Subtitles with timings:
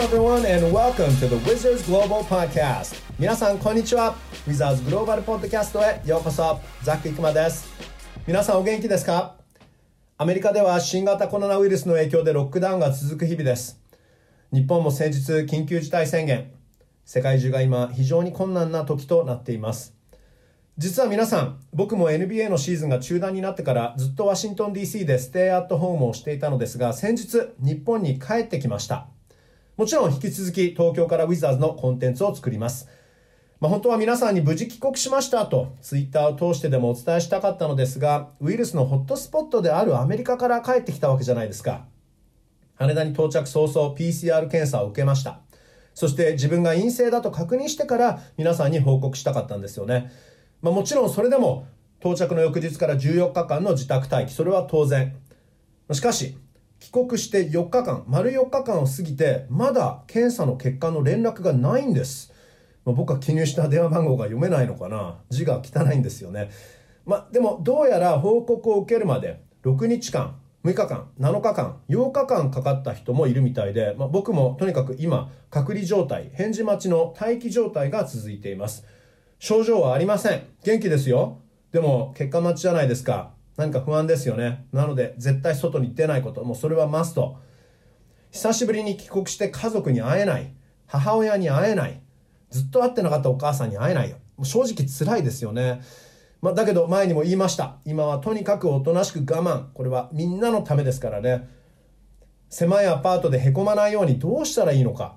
[0.00, 2.94] everyone, and welcome to the Wizards Global Podcast.
[3.18, 4.16] 皆さん、こんにちは。
[4.46, 6.58] Wizards Global Podcast へようこそ。
[6.82, 7.68] ザック・イクマです。
[8.26, 9.36] 皆さん、お元気ですか？
[10.16, 13.78] アメリカでは新型コロナウイルスの影響でロックダウンが続く日々です。
[14.54, 16.50] 日本も先日、緊急事態宣言。
[17.04, 19.94] 世界中が今、非常に困難な時となっています。
[20.78, 29.06] 実は皆さん、僕も NBA のシーズンが中断になってからずっとワシントン DC でステイアットホームをしていたのですが、先日、日本に帰ってきました。
[29.80, 32.86] もちろん引き続き東京からウィザーズのコンテンツを作ります。
[33.60, 41.86] まあ、本当は皆さんに無事帰国しましたと、ツイッターを通してでもお伝えしたかったのですが、ウイルスのホットスポットであるアメリカから帰ってきたわけじゃないですか。
[42.74, 45.40] 羽田に到着早々 PCR 検査を受けました。
[45.94, 50.12] そして自分が陰性だと確認してから皆さんに報告したかったんですよね。
[50.60, 51.66] まあ、もちろんそれでも
[52.00, 55.16] 到着の翌日から14日間の自宅待機、それは当然。
[55.90, 56.36] しかし、
[56.80, 62.32] 帰国して4日間、丸4日間を過ぎて、まだ検査の結果の連絡がないんです。
[62.86, 66.50] まあ、僕は記入した電話番号が読めないのかな字が汚いんですよね。
[67.04, 78.86] まあ、でもどうやら報告を受けるまで6日間、6日間、7日間、8日間かかった人もいるみたいで、まあ、僕もとにかく今、隔離状態、返事待ちの待機状態が続いています。
[79.38, 80.42] 症状はありません。
[80.64, 81.40] 元気ですよ。
[81.72, 83.32] でも、結果待ちじゃないですか。
[83.60, 84.64] 何か不安ですよね。
[84.72, 86.42] なので、絶対外に出ないこと。
[86.42, 87.36] もうそれはマスト。
[88.30, 90.54] 久しぶりに帰国して家族に会えない。
[90.86, 92.00] 母親に会えない。
[92.48, 94.16] ずっと会ってなかったお母さんに会えないよ。
[94.38, 95.82] もう正直辛いですよね。
[96.40, 97.76] まあ、だけど前にも言いました。
[97.84, 99.66] 今はとにかくおとなしく我慢。
[99.74, 101.46] これはみんなのためですからね。
[102.48, 105.16] 狭いアパートでへこまないようにどうしたらいいのか。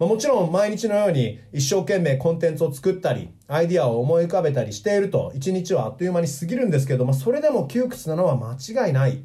[0.00, 9.22] まあ、もちろん毎日のように一生懸命コンテンツを作ったり、アイディアを思い浮かべたりしていると、一日はあっという間に過ぎるんですけども、それでも窮屈なのは間違いない。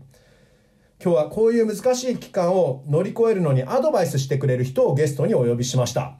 [1.01, 6.17] 今日はこういう難しい期間を乗り越えるのにアドバイスしてくれる人をゲストにお呼びしました。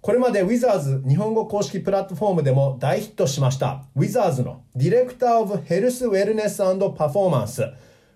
[0.00, 3.84] これまでウィザーズ日本語公式プラットフォームでも大ヒットしました。
[3.94, 7.62] ウィザーズの Director of Health Wellness Performance。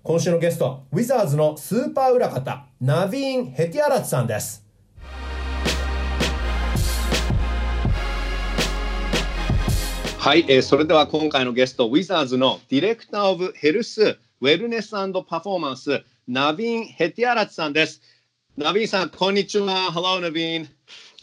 [0.02, 4.61] 今週のゲスト、ウィザーズのスーパー裏方、ナビーン・ヘティアラツさんです。
[10.22, 18.00] はい、えー、それでは今回のゲスト、ウィザーズの Director of Health, Wellness Performance、ナビン・ヘティアラツさんです。
[18.56, 19.90] ナビンさん、こんにちは。
[19.92, 20.68] Hello, ナビン。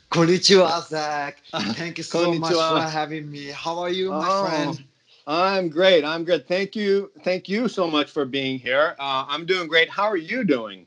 [0.10, 1.36] こんにちは、Zach.
[1.54, 3.54] Thank you so much for having me.
[3.54, 4.86] How are you, my oh, friend?
[5.26, 6.04] I'm great.
[6.04, 6.46] I'm good.
[6.46, 7.10] Thank you.
[7.24, 8.98] Thank you so much for being here.
[9.00, 9.90] Uh, I'm doing great.
[9.90, 10.86] How are you doing?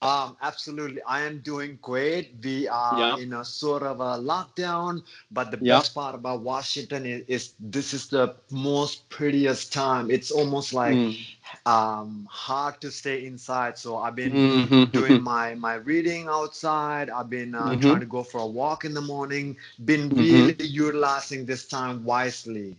[0.00, 1.02] Um, absolutely.
[1.02, 2.34] I am doing great.
[2.44, 3.22] We are yeah.
[3.22, 5.78] in a sort of a lockdown, but the yeah.
[5.78, 10.08] best part about Washington is, is, this is the most prettiest time.
[10.08, 11.18] It's almost like mm.
[11.66, 13.76] um, hard to stay inside.
[13.76, 14.84] So I've been mm-hmm.
[14.92, 17.10] doing my my reading outside.
[17.10, 17.80] I've been uh, mm-hmm.
[17.80, 19.56] trying to go for a walk in the morning.
[19.84, 20.20] Been mm-hmm.
[20.20, 20.86] really mm-hmm.
[20.86, 22.76] utilizing this time wisely.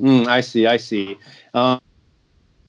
[0.00, 0.66] Mm, I see.
[0.66, 1.16] I see.
[1.52, 1.80] Uh,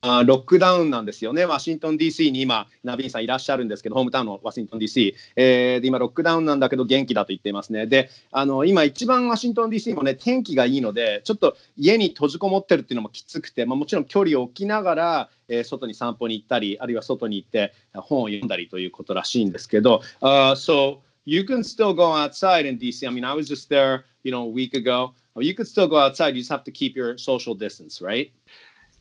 [0.08, 7.88] あロックダウンなんですよね、ワシントン DC に今、ナビンさんいらっしゃるんですけど、ホームタウンのワシントン DC、えー、で今、ロックダウンなんだけど、元気だと言っていますね。
[7.88, 23.08] で、あの今、一番ワシントン DC もね、天気がいいので、ちょっと家に閉じこもってるっていうのもきつくて、まあ、もちろん距離を置きながら、えー、外に散歩に行ったり、あるいは外に行って本を読んだりということらしいんですけど、uh, so you can still go outside in DC.
[23.08, 25.14] I mean, I was just there, you know, a week ago.
[25.38, 26.36] You could still go outside.
[26.36, 28.32] You just have to keep your social distance, right?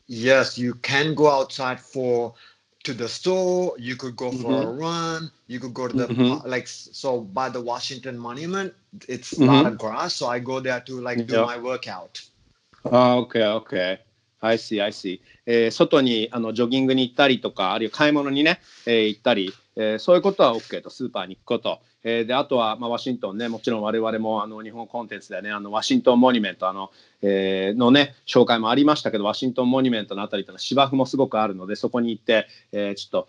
[0.06, 2.34] yes, you can go outside for
[2.84, 3.74] to the store.
[3.78, 4.68] You could go for mm-hmm.
[4.68, 5.30] a run.
[5.46, 6.48] You could go to the mm-hmm.
[6.48, 8.72] like so by the Washington Monument.
[9.08, 9.48] It's mm-hmm.
[9.48, 12.20] a lot of grass, so I go there to like do my workout.
[12.84, 13.98] Oh, okay, okay.
[14.42, 15.20] I see, I see.
[15.44, 21.80] えー、外にあのジョギングに行ったりとか、あるいは買い物にね、えー、行ったり、えー、そういうことは OK と、スーパーに行くこと。
[22.07, 26.91] えー、であとは、まあ、ワシントンね、もちろん我々もあの日本コンテンツでね、あのワシントンモニュメントあの、
[27.23, 33.27] えー、のね、紹介もありましたけど、ワシントンモニュメントのあたりというのは芝生もすごくあるので、そこに行って、えー、ちょっと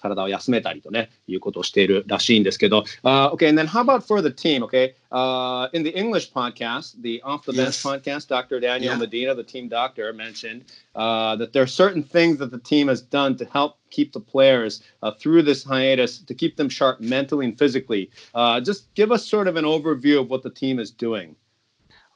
[0.00, 4.94] 体を休めたりとね、いうことをしているらしいんですけど、uh, okay, and then how about for the team, okay?
[5.10, 7.82] Uh, in the English podcast, the Off the Bench yes.
[7.82, 8.60] podcast, Dr.
[8.60, 8.98] Daniel yeah.
[8.98, 13.00] Medina, the team doctor, mentioned uh, that there are certain things that the team has
[13.00, 17.46] done to help keep the players uh, through this hiatus, to keep them sharp mentally
[17.46, 18.10] and physically.
[18.34, 21.34] Uh, just give us sort of an overview of what the team is doing.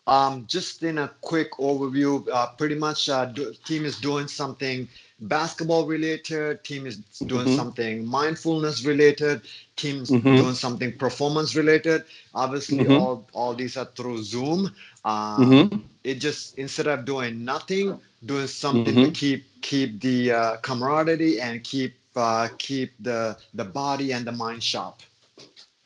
[0.07, 4.89] Um, just in a quick overview, uh, pretty much uh, do, team is doing something
[5.20, 7.56] basketball related, team is doing mm-hmm.
[7.56, 9.42] something mindfulness related,
[9.76, 10.36] teams mm-hmm.
[10.36, 12.04] doing something performance related.
[12.34, 12.92] Obviously, mm-hmm.
[12.94, 14.72] all all these are through Zoom.
[15.06, 15.78] Um, mm-hmm.
[16.04, 19.12] It just instead of doing nothing, doing something to mm-hmm.
[19.12, 24.64] keep keep the uh, camaraderie and keep uh, keep the the body and the mind
[24.64, 25.00] sharp.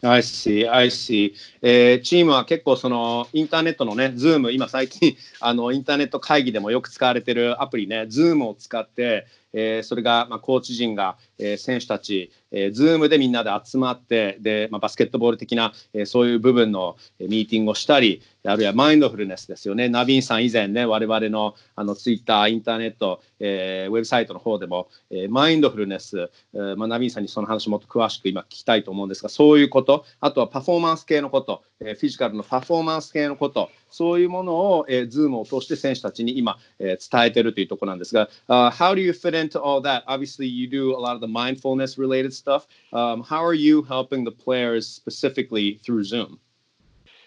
[0.02, 1.34] I see, I see.
[1.62, 40.04] えー、チームは結構そのインターネットのね、Zoom、今最近 あのインターネット会議でもよく使われてるアプリね、Zoom を使って、えー、それが、まあ、コーチ陣が、えー、選手たち、えー、ズームでみんなで集まってで、まあ、バスケットボール的な、えー、そういう部分の、ミーティングをしたりあるいはマインドフルネスですよねナビンさん以前ね我々のあのツイッターインターネット、えー、ウェブサイトの方でも、えー、マインドフルネス、えーまあ、ナビンさんにその話もっと詳しく今聞きたいと思うんですがそういうことあとはパフォーマンス系のこと、えー、フィジカルのパフォーマンス系のことそういうものを、えー、ズームを通して選手たちに今、えー、伝えているというところなんですが、uh, How do you fit into all that?
[40.06, 42.68] Obviously, you do a lot of the mindfulness related stuff.
[42.94, 46.40] Um, how are you helping the players specifically through Zoom?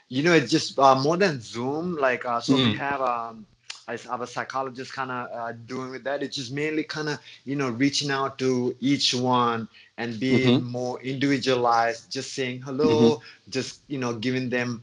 [0.09, 1.97] You know, it's just uh, more than Zoom.
[1.97, 2.73] Like, uh, so mm.
[2.73, 3.47] we have um,
[3.89, 6.23] I have a psychologist kind of uh, doing with that.
[6.23, 9.69] It's just mainly kind of you know reaching out to each one
[9.99, 10.71] and being mm-hmm.
[10.71, 12.11] more individualized.
[12.11, 13.51] Just saying hello, mm-hmm.
[13.51, 14.83] just you know giving them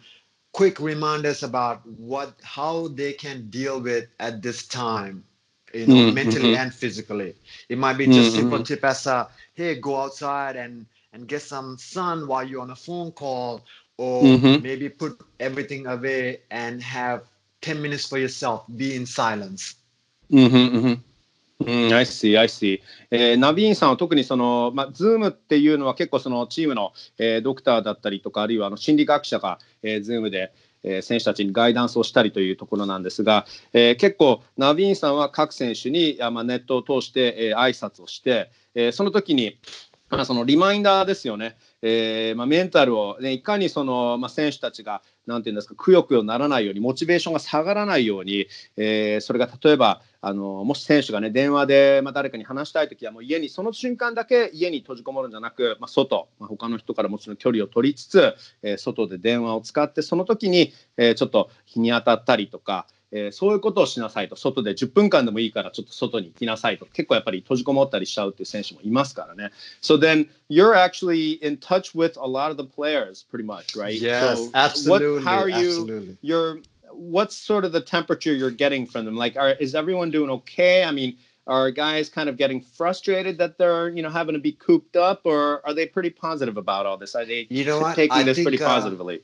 [0.52, 5.24] quick reminders about what how they can deal with at this time
[5.74, 6.16] you know mm-hmm.
[6.16, 7.36] mentally and physically
[7.68, 8.40] it might be just mm-hmm.
[8.40, 12.72] simple tip as a hey go outside and and get some sun while you're on
[12.72, 13.64] a phone call
[13.98, 14.64] or mm-hmm.
[14.64, 17.24] maybe put everything away and have
[17.62, 19.76] 10 minutes for yourself be in silence
[20.32, 20.94] mm-hmm, mm-hmm.
[21.62, 22.82] うん、I see, I see.
[23.12, 30.54] えー、ナビーンさんは特にその、まあ、ズームっていうのは結構そのチームの、えー、ドクターだったりとか、あるいはあの心理学者が、えー、ズームで、
[30.84, 39.60] えー、選手たちにガイダンスをしたりというところなんですが、えー、結構ナビーンさんは各選手に、まあ、ネットを通して、えー、挨拶をして、えー、その時に、
[40.10, 41.58] まあ、そのリマインダーですよね。
[41.82, 58.34] えーまあ、メンタルを、ね、いかにその、まあ、選手たちがなんていうんですかくよくよならないようにモチベーションが下がらないように、えー、それが例えばあのもし選手が、ね、電話で、まあ、誰かに話したいときはもう家にその瞬間だけ家に閉じこもるんじゃなく、まあ、外、まあ、他の人からもちろん距離を取りつつ、
[58.64, 62.88] えー、外で電話を使ってその時に、えー、ちょっと日に当たったりとか。
[63.17, 69.53] えー、そういうことをしなさいと外で10分間でもいいからちょっと外に行きなさいと結構やっぱり閉じこもったりしちゃうっていう選手もいますからね。
[69.81, 74.01] So then you're actually in touch with a lot of the players pretty much, right?
[74.01, 75.23] Yes, so absolutely.
[75.23, 75.69] What, how are you?
[75.69, 76.17] Absolutely.
[76.23, 76.59] You're
[76.91, 79.17] what's sort of the temperature you're getting from them?
[79.17, 80.85] Like, are, is everyone doing okay?
[80.85, 81.17] I mean,
[81.47, 85.21] are guys kind of getting frustrated that they're you know having to be cooped up,
[85.25, 87.15] or are they pretty positive about all this?
[87.15, 87.95] Are they you know what?
[87.95, 89.17] taking I this think, pretty positively?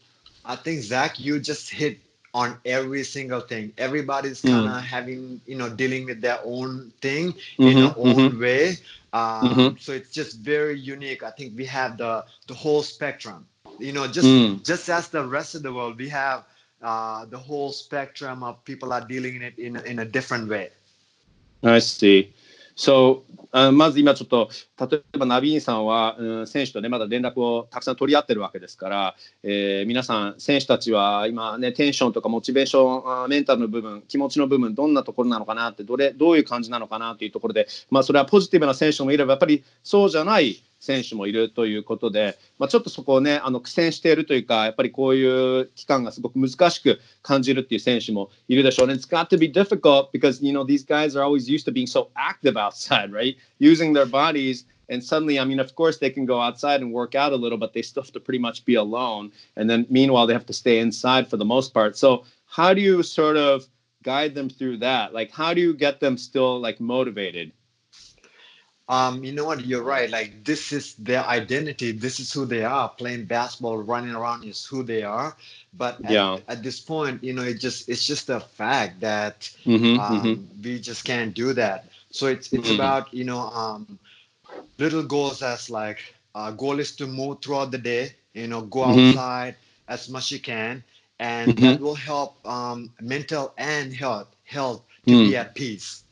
[0.45, 1.99] Uh, I think Zach, you just hit
[2.36, 3.72] on every single thing.
[3.78, 4.82] Everybody's kind of mm.
[4.82, 8.42] having, you know, dealing with their own thing mm-hmm, in their own mm-hmm.
[8.42, 8.70] way.
[9.14, 9.78] Um, mm-hmm.
[9.80, 11.24] So it's just very unique.
[11.24, 13.48] I think we have the the whole spectrum.
[13.80, 14.62] You know, just mm.
[14.66, 16.44] just as the rest of the world, we have
[16.82, 20.72] uh, the whole spectrum of people are dealing in it in in a different way.
[21.64, 22.34] I see.
[22.76, 23.24] So,
[23.58, 48.95] あまず今ちょっと例えばナビーンさんは、うん、選手とねまだ連絡をたくさん取り合ってるわけですから、えー、皆さん選手たちは今ねテンションとかモチベーションメンタルの部分気持ちの部分どんなところなのかなってどれどういう感じなのかなというところでまあそれはポジティブな選手もいればやっぱりそうじゃない選手もいるということで、まあ、ちょっとそこをねあの苦戦しているというかやっぱりこういう期間がすごく難しく感じるっていう選手もいるでしょうね。
[48.95, 52.09] It's got to be difficult because you know these guys are always used to being so
[52.17, 53.37] active outside, right?
[53.59, 57.15] Using their bodies and suddenly, I mean, of course, they can go outside and work
[57.15, 59.31] out a little, but they still have to pretty much be alone.
[59.57, 61.97] And then, meanwhile, they have to stay inside for the most part.
[61.97, 63.69] So, how do you sort of
[64.03, 65.15] guide them through that?
[65.15, 67.53] Like, how do you get them still like motivated?
[68.88, 69.66] um, you know what?
[69.66, 70.10] You're right.
[70.10, 71.92] Like this is their identity.
[71.92, 72.90] This is who they are.
[72.90, 75.36] Playing basketball, running around is who they are.
[75.74, 76.38] But at, yeah.
[76.48, 80.62] at this point, you know, it just it's just a fact that mm-hmm, um, mm-hmm.
[80.62, 81.86] we just can't do that.
[82.12, 82.76] So it's it's mm-hmm.
[82.76, 83.98] about you know um,
[84.78, 88.14] little goals as like uh, goal is to move throughout the day.
[88.34, 89.18] You know, go mm-hmm.
[89.18, 89.56] outside
[89.88, 90.84] as much you can,
[91.20, 91.84] and that mm-hmm.
[91.84, 95.40] will help um, mental and health health to be mm.
[95.40, 96.05] at peace.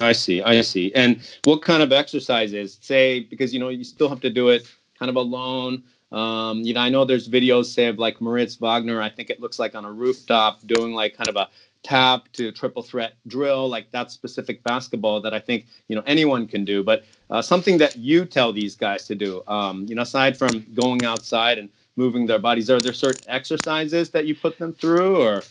[0.00, 0.42] I see.
[0.42, 0.92] I see.
[0.94, 2.78] And what kind of exercises?
[2.80, 4.66] Say because you know you still have to do it
[4.98, 5.82] kind of alone.
[6.12, 9.00] Um, you know, I know there's videos say of like Moritz Wagner.
[9.00, 11.48] I think it looks like on a rooftop doing like kind of a
[11.82, 16.46] tap to triple threat drill, like that specific basketball that I think you know anyone
[16.46, 16.82] can do.
[16.82, 20.66] But uh, something that you tell these guys to do, um, you know, aside from
[20.74, 25.22] going outside and moving their bodies, are there certain exercises that you put them through,
[25.22, 25.42] or?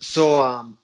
[0.00, 0.78] So um,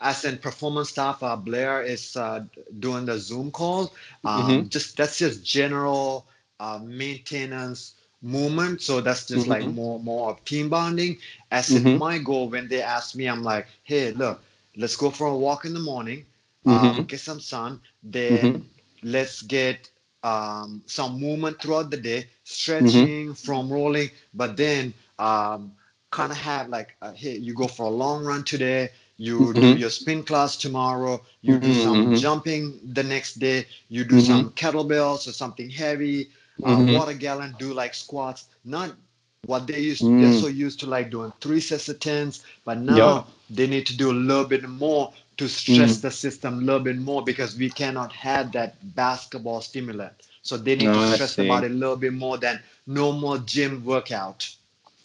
[0.00, 2.44] as in performance staff, uh, Blair is uh,
[2.78, 3.94] doing the Zoom call.
[4.24, 4.68] Um, mm-hmm.
[4.68, 6.26] Just that's just general
[6.60, 8.82] uh, maintenance movement.
[8.82, 9.50] So that's just mm-hmm.
[9.50, 11.18] like more more of team bonding.
[11.50, 11.86] As mm-hmm.
[11.86, 14.42] in my goal, when they ask me, I'm like, hey, look,
[14.76, 16.24] let's go for a walk in the morning,
[16.66, 17.02] um, mm-hmm.
[17.02, 18.62] get some sun, then mm-hmm.
[19.02, 19.88] let's get
[20.22, 25.72] um, some movement throughout the day, stretching, from rolling, but then um,
[26.10, 29.60] kind of have like, uh, hey, you go for a long run today, you do
[29.60, 29.78] mm-hmm.
[29.78, 32.14] your spin class tomorrow, you do mm-hmm, some mm-hmm.
[32.16, 36.30] jumping the next day, you do some kettlebells or something heavy,
[36.64, 38.94] uh, water gallon, do like squats, not
[39.46, 40.40] what they used they're mm.
[40.40, 43.22] so used to like doing three sets of tens, but now Yeah.
[43.50, 46.02] they need to do a little bit more to stress mm.
[46.02, 50.14] the system a little bit more because we cannot have that basketball stimulant.
[50.42, 53.84] So they need Oh, to stress the body a little bit more than normal gym
[53.84, 54.48] workout.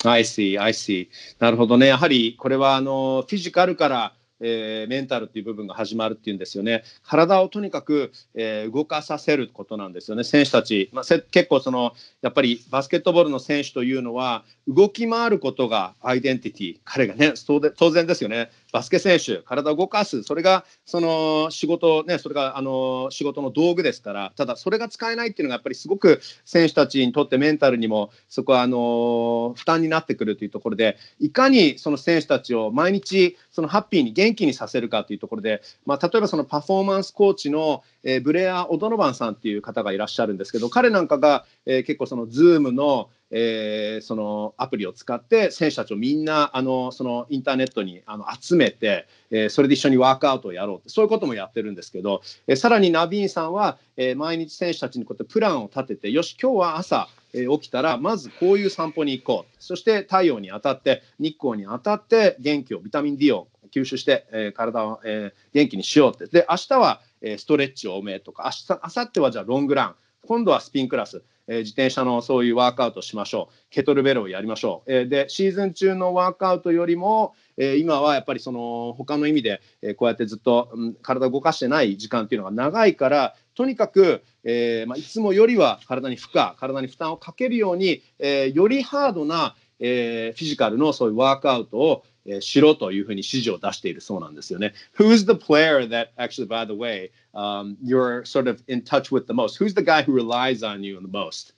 [0.04, 1.08] I see, I see.
[1.40, 1.88] なるほどね。
[1.88, 6.84] やはりこれはあのフィジカルから、えーメンタルっていう部分が始まるっていうんですよね。
[7.04, 10.24] 体をとにかく、えー動かさせることなんですよね。
[10.24, 16.80] 選手たち、まあ、結構そのやっぱりバスケットボールの選手というのは動き回ることがアイデンティティ。
[16.84, 17.34] 彼がね、
[17.78, 18.50] 当然ですよね。
[18.72, 59.56] バスケ選手、体を動かす、それがその仕事ね、それがあの仕事の道具ですから、ただそれが使えないっていうのがやっぱりすごく選手たちにとってメンタルにもそこはあの負担になってくるというところで、いかにその選手たちを毎日そのハッピーに元気にさせるかというところで、まあ、例えばそのパフォーマンスコーチの、えーブレア・オドノバンさんっていう方がいらっしゃるんですけど、彼なんかが、えー結構その Zoom のえーそのアプリを使って選手たちをみんなあのそのインターネットにあの集めて、えーそれで一緒にワークアウトをやろうってそういうこともやってるんですけど、えーさらにナビーンさんは、え毎日選手たちにこうやってプランを立ててよし今日は朝、え起きたらまずこういう散歩に行こう。
[59.64, 66.26] そして太陽に当たって日光に当たって元気をビタミン D を吸収して、え体を、え元気にしようって。
[66.26, 69.96] で明日は、えストレッチを多めとか明日明後日はじゃあロングラン。
[70.28, 73.56] 今度はスピンクラス、えー自転車のそういうワークアウトしましょう。
[73.70, 92.04] ケトルベルをやりましょう、えーでシーズン中のワークアウトよりも、えー今はやっぱりその他の意味で、えーこうやってずっと、うん体を動かしてない時間っていうのが長いからとにかく、えーまあ、いつもよりは体に負荷体に負担をかけるように、えーよりハードな、えーフィジカルのそういうワークアウトを、
[92.41, 94.75] しろというふうに指示を出しているそうなんですよね。
[94.99, 99.33] Who's the player that actually, by the way, um, you're sort of in touch with the
[99.35, 99.57] most?
[99.59, 101.55] Who's the guy who relies on you the most?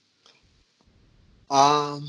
[1.49, 2.07] Um,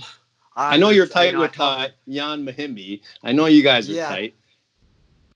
[0.57, 3.01] I know you're you tight know, I with talk- uh, Jan Mahimbi.
[3.23, 4.09] I know you guys are Yeah.
[4.09, 4.35] tight.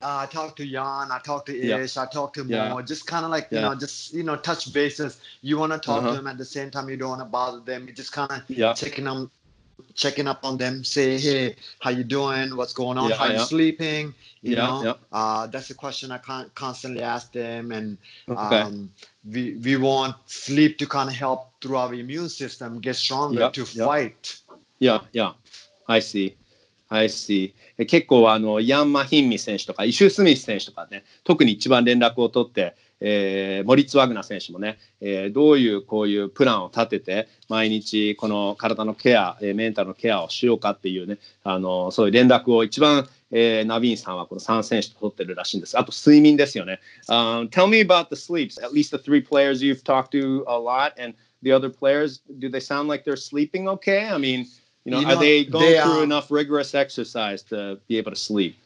[0.01, 1.77] Uh, I talked to Jan, I talked to Yeah.
[1.79, 2.81] Ish, I talked to Mo, Yeah.
[2.81, 3.69] just kind of like, you Yeah.
[3.69, 5.17] know, just, you know, touch bases.
[5.41, 6.09] You want to talk Uh-huh.
[6.11, 7.87] to them at the same time, you don't want to bother them.
[7.87, 8.73] You just kind of Yeah.
[8.73, 9.31] checking them,
[9.94, 12.56] checking up on them, say, hey, how you doing?
[12.56, 13.10] What's going on?
[13.10, 13.44] Yeah, how you yeah.
[13.44, 14.14] sleeping?
[14.42, 14.94] You Yeah, know, yeah.
[15.12, 17.72] Uh, that's a question I con- constantly ask them.
[17.72, 18.62] And Okay.
[18.62, 18.90] um,
[19.24, 23.50] we, we want sleep to kind of help through our immune system get stronger Yeah,
[23.50, 23.84] to yeah.
[23.84, 24.42] fight.
[24.80, 25.34] いや、いや、
[25.86, 26.34] I see.
[26.88, 27.52] I see.
[27.78, 45.78] え結構あの、ヤンマ・ヒンミ選手とか、イシュー・スミス選手とかね、特に一番連絡を取って、えーモリッツ・ワグナー選手もね、えーどういうこういうプランを立てて、毎日この体のケア、えーメンタルのケアをしようかっていうね、あのそういう連絡を一番、えーナビーンさんはこの3選手と取ってるらしいんです。
[45.78, 46.80] あと睡眠ですよね。
[47.08, 48.58] Um, tell me about the sleeps.
[48.62, 52.50] At least the three players you've talked to a lot and the other players, do
[52.50, 54.08] they sound like they're sleeping okay?
[54.10, 54.46] I mean,
[54.84, 57.96] you know, You are know, they going they through are- enough rigorous exercise to be
[57.98, 58.56] able to sleep?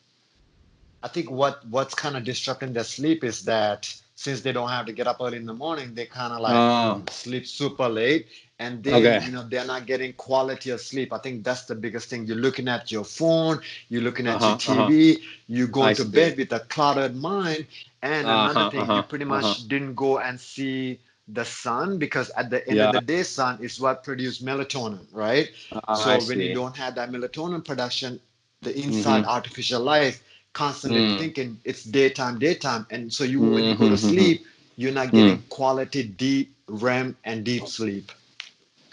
[1.05, 4.87] I think what what's kind of disrupting their sleep is that since they don't have
[4.87, 7.01] to get up early in the morning, they kind of like Ah.
[7.09, 8.27] sleep super late,
[8.59, 9.21] and they Okay.
[9.21, 11.13] you know they're not getting quality of sleep.
[11.13, 12.27] I think that's the biggest thing.
[12.27, 16.07] You're looking at your phone, you're looking at Uh-huh, your TV, you go to see.
[16.07, 17.67] bed with a cluttered mind,
[18.03, 19.69] and Uh-huh, another thing, uh-huh, you pretty much uh-huh.
[19.69, 22.85] didn't go and see the sun because at the end Yeah.
[22.85, 25.51] of the day, sun is what produces melatonin, right?
[25.73, 28.21] Ah, so I when you don't have that melatonin production,
[28.63, 30.23] the inside artificial life
[30.55, 31.19] constantly mm.
[31.19, 32.87] thinking it's daytime, daytime.
[32.91, 34.09] And so you when you go to mm-hmm.
[34.09, 34.47] sleep,
[34.77, 35.49] you're not getting mm.
[35.51, 38.11] quality deep REM and deep sleep.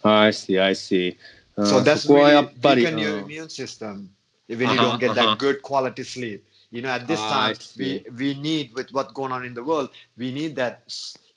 [0.04, 1.18] I see, I see.
[1.58, 4.10] Uh, so that's so really uh, weaken your uh, immune system
[4.48, 5.32] if you uh-huh, don't get uh-huh.
[5.32, 6.44] that good quality sleep.
[6.72, 9.64] You know, at this uh, time, we, we need with what's going on in the
[9.64, 10.84] world, we need that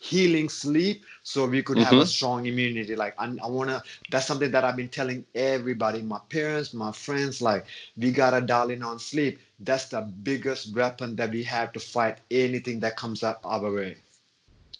[0.04, 2.02] healing sleep so we could have Mhm.
[2.02, 2.96] a strong immunity.
[2.96, 3.84] Like I, I wanna.
[4.12, 7.42] That's something that I've been telling everybody, my parents, my friends.
[7.42, 7.66] Like
[7.98, 9.40] we gotta dial in on sleep.
[9.60, 13.98] That's the biggest weapon that we have to fight anything that comes up our way.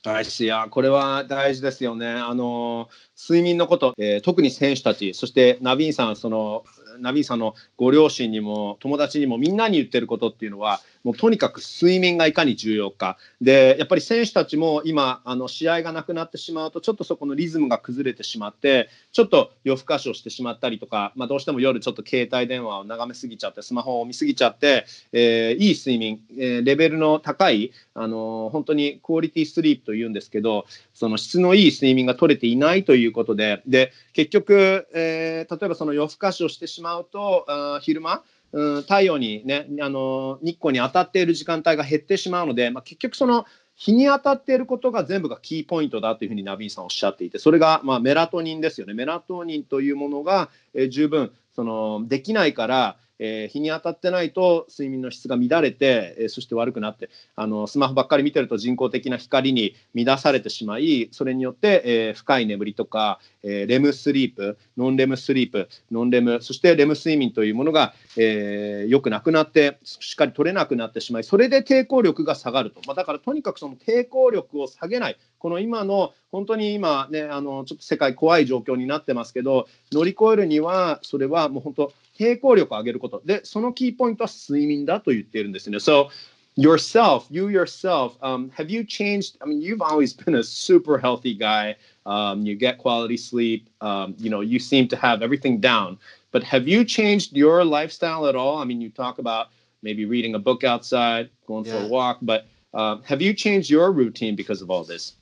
[0.06, 0.50] I see.
[0.52, 2.08] あこれは大事ですよね。
[2.08, 2.88] あの
[3.18, 6.64] 睡眠のこと、えー、特に選手たち、そしてナビーンさん、その
[6.99, 13.19] ナビーさんのご両親にも友達にもみんなに言ってることっていうのは、もうとにかく睡眠がいかに重要か。
[13.41, 38.23] で、やっぱり選手たちも今、あの試合がなくなってしまうと、ちょっとそこのリズムが崩れてしまって、ちょっと夜更かしをしてしまったりとか、まあ、どうしても夜ちょっと携帯電話を眺めすぎちゃって、スマホを見すぎちゃって、えー、いい睡眠、えー、レベルの高い、あのー、本当にクオリティスリープというんですけど、その質のいい睡眠が取れていないということで、で結局、え、例えばその夜更かしをしてしままうと、あ昼間、
[38.53, 48.95] うん、太陽にね、あの日光に当たっている時間帯が減ってしまうので、まあ、結局その日に当たっていることが全部がキーポイントだというふうにナビーさんおっしゃっていて、それがまあメラトニンですよね。
[48.95, 75.17] メラトニンというものが、えー、十分そのできないから、えー、日に当たってないと睡眠の質が乱れて、えー、そして悪くなってあのスマホばっかり見てると人工的な光に乱されてしまいそれによって、えー、深い眠りとか、えレムスリープノンレムスリープノンレムそしてレム睡眠というものが、えよくなくなってしっかり取れなくなってしまいそれで抵抗力が下がると、まあ、だからとにかくその抵抗力を下げない。
[75.39, 85.78] この今の本当に今ねあのちょっと世界怖い状況になってますけど乗り越えるにはそれはもう本当抵抗力を上げることでそのキーポイントは睡眠だと言っているんですね。
[85.78, 86.10] So
[86.58, 89.38] yourself, you yourself, um, have you changed?
[89.42, 91.78] I mean, you've always been a super healthy guy.
[92.06, 93.70] Um, you get quality sleep.
[93.82, 95.98] Um, you know, you seem to have everything down.
[96.32, 98.58] But have you changed your lifestyle at all?
[98.58, 99.48] I mean, you talk about
[99.82, 101.80] maybe reading a book outside, going yeah.
[101.80, 105.14] for a walk, but uh, have you changed your routine because of all this?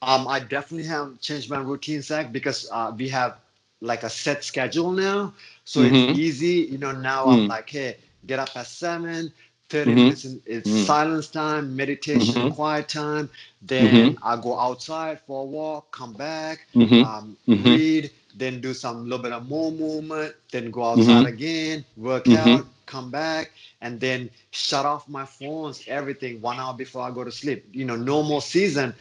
[0.00, 3.38] Um, I definitely have changed my routine, Zach, because uh, we have
[3.83, 5.33] like a set schedule now.
[5.65, 5.95] So mm-hmm.
[5.95, 6.71] it's easy.
[6.71, 7.31] You know, now mm-hmm.
[7.31, 7.49] I'm mm.
[7.49, 9.31] like, hey, get up at seven,
[9.69, 9.95] 30 mm-hmm.
[9.95, 10.83] minutes is mm-hmm.
[10.83, 12.55] silence time, meditation, mm-hmm.
[12.55, 13.29] quiet time.
[13.61, 14.23] Then mm-hmm.
[14.23, 19.33] I go outside for a walk, come back, um, read, then do some little bit
[19.33, 25.07] of more movement, then go outside again, work out, come back, and then shut off
[25.09, 27.65] my phones, everything one hour before I go to sleep.
[27.71, 28.93] You know, normal season,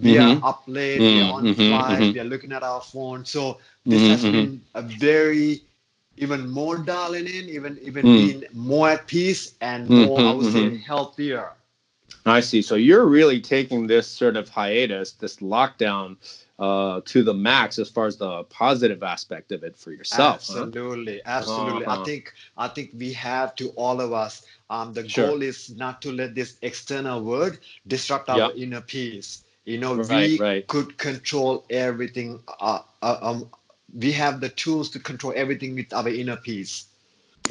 [0.00, 0.44] we mm-hmm.
[0.44, 1.16] are up late, mm-hmm.
[1.16, 1.68] we are on mm-hmm.
[1.68, 2.12] flight, mm-hmm.
[2.12, 3.24] we are looking at our phone.
[3.24, 4.32] So this has mm-hmm.
[4.32, 5.62] been a very
[6.16, 8.16] even more dialing in, even even mm.
[8.16, 11.52] being more at peace and more, I would say, healthier.
[12.24, 12.62] I see.
[12.62, 16.16] So you're really taking this sort of hiatus, this lockdown,
[16.58, 20.36] uh, to the max as far as the positive aspect of it for yourself.
[20.36, 21.38] Absolutely, huh?
[21.38, 21.84] absolutely.
[21.84, 22.00] Uh-huh.
[22.00, 24.46] I think I think we have to all of us.
[24.68, 25.28] Um, the sure.
[25.28, 28.52] goal is not to let this external world disrupt our yep.
[28.56, 29.44] inner peace.
[29.66, 30.66] You know, right, we right.
[30.68, 32.40] could control everything.
[32.60, 33.50] Uh, uh, um,
[33.92, 36.86] we have the tools to control everything with our inner peace.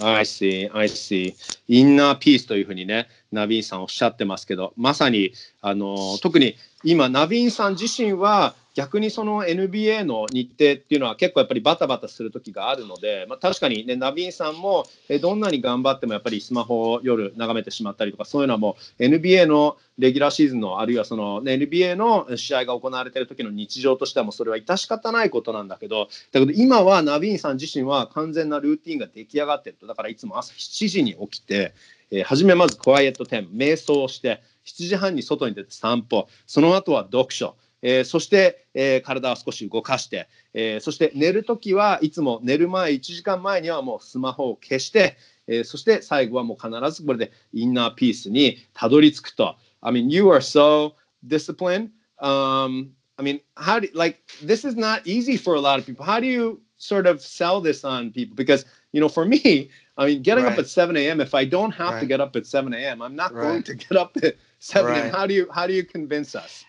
[0.01, 1.35] I see, I see.
[1.67, 14.85] インナーピースというふうにね、ナビーンさんおっしゃってますけど、まさにあの特に今、ナビーンさん自身は逆にその NBA の日程っていうのは結構やっぱりバタバタする時があるので、まあ、確かにねナビンさんも
[15.21, 29.87] どんなに頑張ってもやっぱりスマホを夜眺めてしまったりとかそういうのはもう NBA のレギュラーシーズンのあるいはその、NBA の試合が行われている時の日常としてはもうそれは致し方ないことなんだけどだけど今はナビンさん自身は完全なルーティンが出来上がってると。
[29.87, 31.73] だからいつも朝7時に起きて、
[32.11, 37.55] えー、初めまずクワイエット10瞑想をして7時半に外に出て散歩その後は読書。
[37.87, 49.55] えー、そして、えー、体を少し動かして、えー、そして寝るときはいつも寝る前1時間前にはもうスマホを消して、えー、そして最後はもう必ずこれでインナーピースにたどり着くと。
[49.83, 50.93] I mean, you are so
[51.27, 51.91] disciplined.
[52.19, 56.03] Um, I mean, how do like this is not easy for a lot of people.
[56.03, 58.35] How do you sort of sell this on people?
[58.35, 60.53] Because you know, for me, I mean, getting right.
[60.53, 61.21] up at 7 a.m.
[61.21, 61.99] If I don't have right.
[61.99, 63.43] to get up at 7 a.m., I'm not right.
[63.43, 65.11] going to get up at 7 a.m.
[65.11, 66.65] How do you how do you convince us?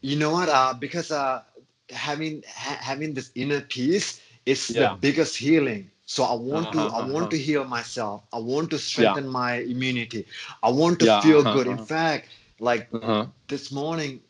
[0.00, 0.48] You know what?
[0.48, 1.42] Uh, because uh,
[1.90, 4.80] having ha- having this inner peace is yeah.
[4.80, 5.90] the biggest healing.
[6.06, 7.12] So I want uh-huh, to I uh-huh.
[7.12, 8.22] want to heal myself.
[8.32, 9.30] I want to strengthen yeah.
[9.30, 10.26] my immunity.
[10.62, 11.66] I want to yeah, feel uh-huh, good.
[11.66, 11.84] In uh-huh.
[11.84, 12.28] fact,
[12.60, 13.26] like uh-huh.
[13.48, 14.20] this morning,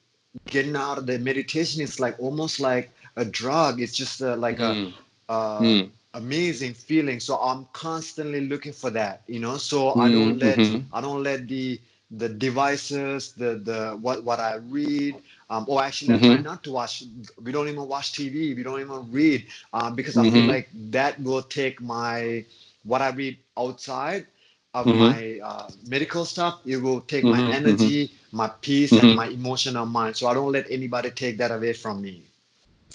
[0.46, 3.80] getting out of the meditation is like almost like a drug.
[3.80, 4.92] It's just uh, like mm.
[5.28, 5.90] a uh, mm.
[6.14, 7.20] amazing feeling.
[7.20, 9.22] So I'm constantly looking for that.
[9.26, 9.58] You know.
[9.58, 10.00] So mm.
[10.00, 10.96] I don't let mm-hmm.
[10.96, 11.78] I don't let the
[12.10, 15.16] the devices, the the what what I read,
[15.50, 16.24] um, or actually mm-hmm.
[16.32, 17.02] I try not to watch.
[17.42, 18.54] We don't even watch TV.
[18.54, 20.26] We don't even read um, because mm-hmm.
[20.28, 20.50] I feel mm-hmm.
[20.50, 22.44] like that will take my
[22.84, 24.26] what I read outside
[24.74, 24.98] of mm-hmm.
[24.98, 26.60] my uh, medical stuff.
[26.64, 27.52] It will take my mm-hmm.
[27.52, 28.36] energy, mm-hmm.
[28.36, 30.16] my peace, and my emotional mind.
[30.16, 32.22] So I don't let anybody take that away from me.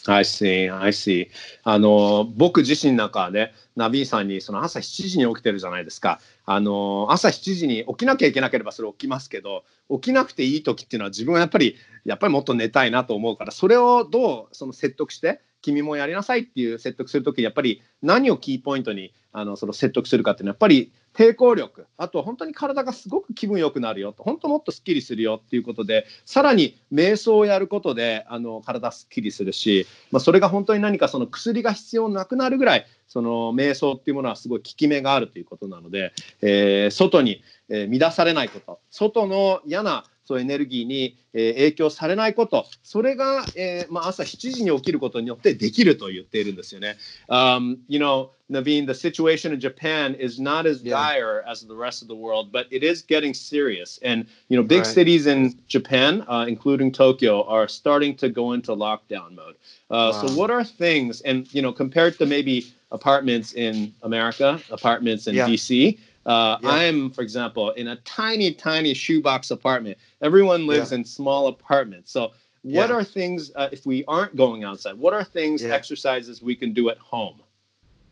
[0.07, 1.29] I see, I see.
[1.63, 6.19] あの僕自身なんかはね、ナビーさんにその朝7時に起きてるじゃないですか。
[6.45, 46.95] あの朝7時に起きなきゃいけなければそれ起きますけど、起きなくていい時っていうのは自分はやっぱりやっぱりもっと寝たいなと思うから、それをどうその説得して君もやりなさいっていう説得するときにやっぱり何をキーポイントにあのその説得するかっていうのはやっぱり抵抗力あとは本当に体がすごく気分良くなるよと本当もっとすっきりするよっていうことでさらに瞑想をやることであの体すっきりするし、まあ、それが本当に何かその薬が必要なくなるぐらいその瞑想っていうものはすごい効き目があるということなので、えー、外に、えー、乱されないこと外の嫌なそうエネルギーに、えー、影響されないこと、それが、えーまあ、朝7時に起きることによってできると言っているんですよね。
[47.27, 52.07] Um, you know, Naveen, the situation in Japan is not as dire as the rest of
[52.07, 53.99] the world, but it is getting serious.
[54.03, 54.87] And, you know, big right.
[54.87, 59.55] cities in Japan, uh, including Tokyo, are starting to go into lockdown mode.
[59.89, 60.27] Uh, wow.
[60.27, 65.35] So, what are things, and, you know, compared to maybe apartments in America, apartments in
[65.35, 65.47] yeah.
[65.47, 66.69] DC, uh, yeah.
[66.69, 69.97] I'm, for example, in a tiny, tiny shoebox apartment.
[70.21, 70.99] Everyone lives yeah.
[70.99, 72.11] in small apartments.
[72.11, 72.31] So,
[72.63, 72.95] what yeah.
[72.95, 76.89] are things, uh, if we aren't going outside, what are things, exercises we can do
[76.89, 77.41] at home?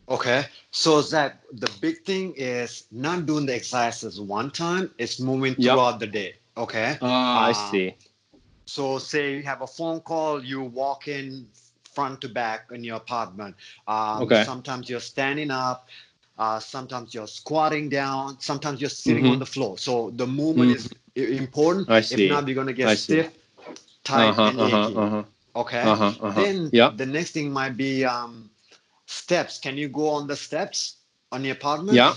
[0.08, 0.44] Okay.
[0.72, 5.74] So, that the big thing is not doing the exercises one time, it's moving yep.
[5.74, 6.34] throughout the day.
[6.56, 6.98] Okay.
[7.00, 7.94] Uh, I see.
[8.66, 11.46] So, say you have a phone call, you walk in
[11.94, 13.54] front to back in your apartment.
[13.86, 14.44] Um, okay.
[14.44, 15.88] Sometimes you're standing up
[16.40, 18.40] uh, sometimes you're squatting down.
[18.40, 19.34] Sometimes you're sitting mm-hmm.
[19.34, 19.76] on the floor.
[19.76, 21.22] So the movement mm-hmm.
[21.22, 21.90] is important.
[21.90, 22.24] I see.
[22.24, 23.74] If not, you're gonna get I stiff, see.
[24.04, 24.96] tight, uh-huh, and uh-huh, achy.
[24.96, 25.22] Uh-huh.
[25.56, 25.82] Okay.
[25.82, 26.42] Uh-huh, uh-huh.
[26.42, 28.48] Then the next thing might be um,
[29.04, 29.58] steps.
[29.58, 30.96] Can you go on the steps
[31.30, 31.94] on the apartment?
[31.94, 32.14] Yeah.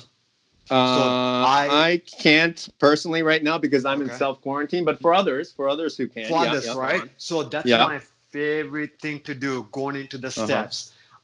[0.71, 4.13] Uh, I, I can't personally right now because I'm okay.
[4.13, 4.85] in self quarantine.
[4.85, 7.01] But for others, for others who can, for yeah, others, yeah, right?
[7.17, 7.85] So that's yeah.
[7.85, 7.99] my
[8.31, 10.71] favorite thing to do, going into the uh-huh.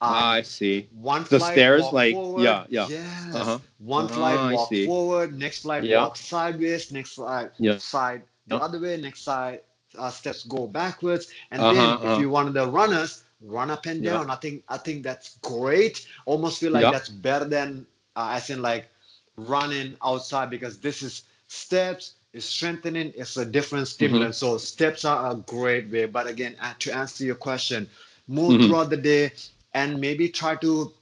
[0.01, 0.87] Um, I see.
[0.93, 2.43] One the stairs, like forward.
[2.43, 2.87] yeah, yeah.
[2.89, 3.35] Yes.
[3.35, 3.59] Uh-huh.
[3.79, 6.03] One uh-huh, flight walk forward, next flight yeah.
[6.03, 7.77] walk sideways, next flight yeah.
[7.77, 8.61] side the yeah.
[8.61, 9.61] other way, next side
[9.97, 12.13] uh, steps go backwards, and uh-huh, then uh-huh.
[12.13, 14.29] if you one of the runners, run up and down.
[14.29, 16.07] I think I think that's great.
[16.25, 17.85] Almost feel like that's better than
[18.15, 18.89] uh, as in like
[19.37, 23.13] running outside because this is steps is strengthening.
[23.15, 23.93] It's a different mm-hmm.
[23.93, 24.31] stimulant.
[24.31, 24.45] Mm-hmm.
[24.51, 26.05] So steps are a great way.
[26.05, 27.89] But again, uh, to answer your question,
[28.27, 28.67] move mm-hmm.
[28.67, 29.31] throughout the day
[29.74, 30.92] and maybe try to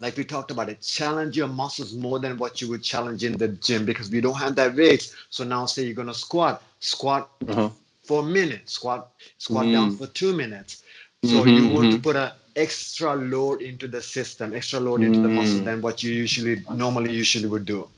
[0.00, 3.36] like we talked about it challenge your muscles more than what you would challenge in
[3.38, 7.30] the gym because we don't have that weight so now say you're gonna squat squat
[7.48, 7.70] uh-huh.
[8.02, 9.72] for a minute squat squat mm.
[9.72, 10.82] down for two minutes
[11.24, 11.96] so mm-hmm, you want mm-hmm.
[11.96, 15.22] to put an extra load into the system extra load into mm.
[15.22, 15.64] the muscle mm.
[15.64, 17.88] than what you usually normally usually would do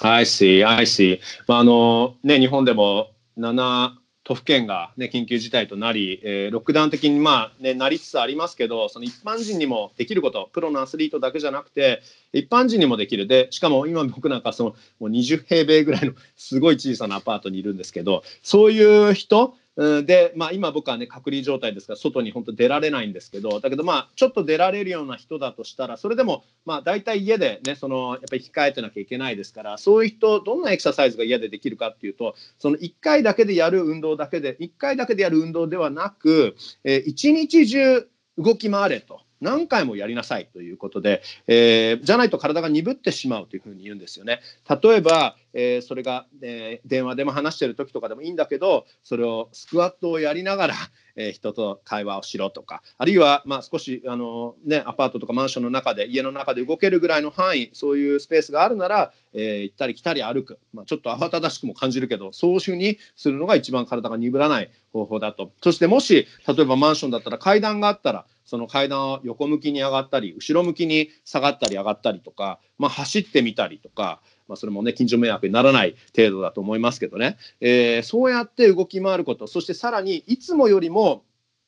[0.00, 3.92] I see I see まああのね日本でも7
[4.23, 13.27] 都府県が、ね、緊急事態となり、えー、ロックダウン的に、まあね、なりつつありますけどその一般人にもできることプロのアスリートだけじゃなくて一般人にもできる。
[13.27, 38.07] でしかも今僕なんかそのもう20平米ぐらいのすごい小さなアパートにいるんですけどそういう人で、まあ、今僕はね隔離状態ですから外に本当出られないんですけどだけどまあちょっと出られるような人だとしたらそれでもまあ大体家でねそのやっぱり控えてなきゃいけないですからそういう人どんなエクササイズが家でできるかっていうとその1回だけでやる運動だけで1回だけでやる運動ではなく、えー、1日中
[38.37, 39.21] 動き回れと。
[39.43, 44.39] 何回もやりなさいということで、えー、じゃないと体が鈍ってしまうというふうに言うんですよね。
[44.81, 50.73] 例えば、えー、それが、えー、電話でも話してる時とかでもいいんだけどそれをスクワットをやりながら、
[51.15, 81.23] えー、人と会話をしろとかあるいは、まあ、少しあの、ね、アパートとかマンションの中で家の中で動けるぐらいの範囲そういうスペースがあるなら、えー、行ったり来たり歩く、まあ、ちょっと慌ただしくも感じるけどそういうふうにするのが一番体が鈍らない方法だとそしてもし例えばマンションだったら階段があったらその階段を横向きに上がったり後ろ向きに下がったり上がったりとか、まあ、走ってみたりとか、まあ、それもね近所迷惑にならない程度だと思いますけどね、えー、そうやって動き回ることそしてさらにいつもよりも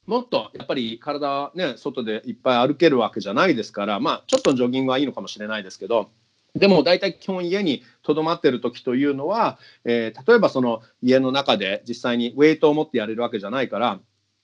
[0.05, 6.09] もっとやっぱり体ね外でいっぱい歩けるわけじゃないですからまあちょっとジョギングはいいのかもしれないですけど
[6.55, 13.99] でも大体基本家にとどまってる時というのは、えー、例えばその家の中で実際にウェイトを持ってやれるわけじゃないから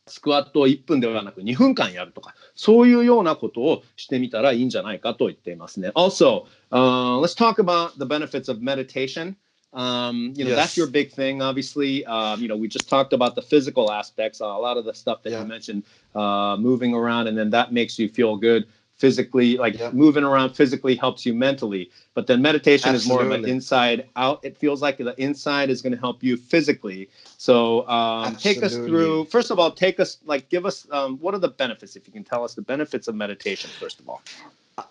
[0.07, 5.91] スクワットを1分ではなく2分間やるとか、そういうようなことをしてみたらいいんじゃないかと言っていますね。
[5.95, 9.35] Also,、uh, let's talk about the benefits of meditation.
[9.73, 10.57] Um, you know, yes.
[10.57, 12.07] that's your big thing, obviously.
[12.07, 14.95] Uh, you know, we just talked about the physical aspects, uh, a lot of the
[14.95, 15.41] stuff that yeah.
[15.41, 15.83] you mentioned,
[16.15, 18.67] uh, moving around, and then that makes you feel good
[19.02, 19.94] physically like yep.
[19.94, 23.26] moving around physically helps you mentally but then meditation Absolutely.
[23.26, 26.22] is more of an inside out it feels like the inside is going to help
[26.22, 30.86] you physically so um, take us through first of all take us like give us
[30.92, 34.00] um, what are the benefits if you can tell us the benefits of meditation first
[34.00, 34.22] of all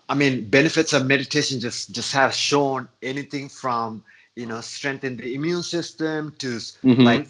[0.09, 4.03] i mean benefits of meditation just just have shown anything from
[4.35, 7.01] you know strengthen the immune system to mm-hmm.
[7.01, 7.27] like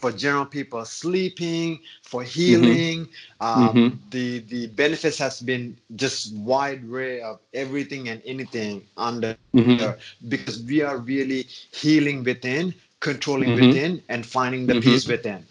[0.00, 3.06] for general people sleeping, for healing.
[3.40, 3.68] Mm-hmm.
[3.68, 3.98] Um, Mhm.
[4.10, 9.78] The the benefits has been just wide array of everything and anything under Mhm.
[9.78, 13.68] there because we are really healing within, controlling Mhm.
[13.68, 14.82] within, and finding the Mhm.
[14.82, 15.44] peace within.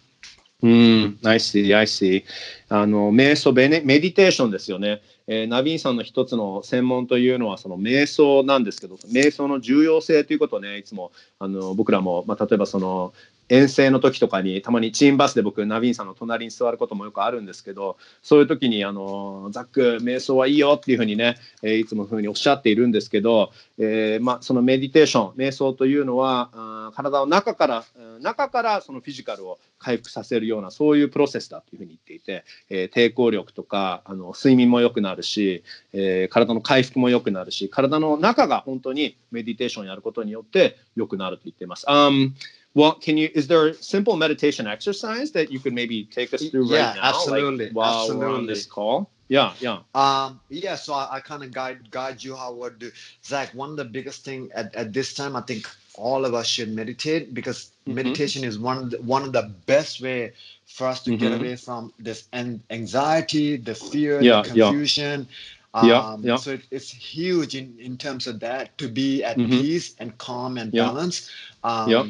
[0.62, 2.24] うん、I see, I see.
[2.68, 5.02] あの、瞑想、ベネメディテーションですよね。
[5.26, 13.14] えーナビーンさんの一つの専門というのは、その瞑想なんですけど、瞑想の重要性ということをね、いつもあの僕らも、まあ、例えばその
[13.50, 27.84] 遠征の時とかに、たまにチームバスで僕、ナビンさんの隣に座ることもよくあるんですけど、そういう時に、あのザック、瞑想はいいよっていうふうにね、えいつもふうにおっしゃっているんですけど、えーま、そのメディテーション、瞑想というのは、あ体を中から、
[28.22, 41.86] 中からそのフィジカルを回復させるような、そういうプロセスだというふうに言っていて、えー抵抗力とか、あの睡眠も良くなるし、えー体の回復も良くなるし、体の中が本当にメディテーションやることによって良くなると言っています。
[41.88, 42.34] Um,
[42.76, 46.48] well, can you, is there a simple meditation exercise that you could maybe take us
[46.50, 47.02] through Yeah, right now?
[47.04, 49.10] absolutely, Like, while we're on this call?
[49.28, 49.80] Yeah, yeah.
[49.94, 52.92] Um, yeah, so I, I kind of guide guide you how what do.
[53.24, 56.48] Zach, one of the biggest thing at, at this time, I think all of us
[56.48, 57.94] should meditate because Mhm.
[57.96, 60.34] meditation is one of the, one of the best way
[60.66, 61.40] for us to get Mhm.
[61.40, 65.28] away from this an- anxiety, the fear, Yeah, the confusion.
[65.76, 66.36] Yeah, Um, yeah.
[66.38, 69.48] So it, it's huge in, in terms of that to be at Mhm.
[69.62, 70.86] peace and calm and Yeah.
[70.86, 71.30] balance.
[71.64, 72.06] Um, Yeah.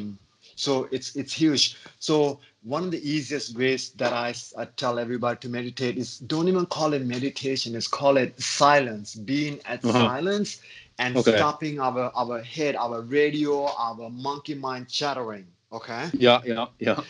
[0.60, 1.76] So it's it's huge.
[1.98, 4.32] So one of the easiest ways that I
[4.76, 7.74] tell everybody to meditate is don't even call it meditation.
[7.74, 9.14] Is call it silence.
[9.14, 10.10] Being at Uh-huh.
[10.10, 10.60] silence
[10.98, 11.32] and Okay.
[11.32, 15.46] stopping our our head, our radio, our monkey mind chattering.
[15.72, 16.10] Okay.
[16.18, 17.00] Yeah, yeah, yeah.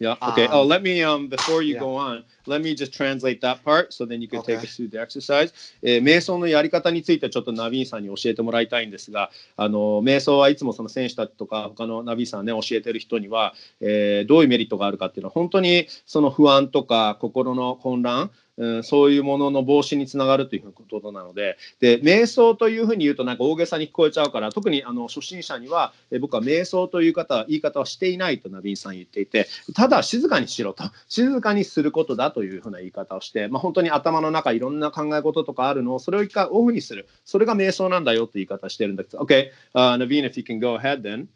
[0.00, 0.16] Yeah.
[0.20, 0.46] Okay.
[0.46, 3.92] Um, oh, let me um before you go on, let me just translate that part
[3.94, 5.52] so then you can take us through the exercise.
[5.82, 18.30] えー瞑想のやり方についてちょっとナビーンさんに教えてもらいたいんですが、あの瞑想はいつもその選手たちとか他のナビーンさんね教えてる人には、えーどういうメリットがあるかっていうのは本当にその不安とか心の混乱。
[18.56, 41.26] うん、そういうものの防止につながるということなのでで瞑想というふうに言うとなんか大げさに聞こえちゃうから特にあの初心者にはえ僕は瞑想という方言い方はしていないとナビンさん言っていてただ静かにしろと静かにすることだというふうな言い方をして、まあ、本当に頭の中いろんな考え事とかあるのをそれを一回オフにするそれが瞑想なんだよという言い方してるんだけど OK、uh, Naveen if you can go ahead then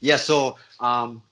[0.00, 0.16] Yeah.
[0.16, 1.22] So um,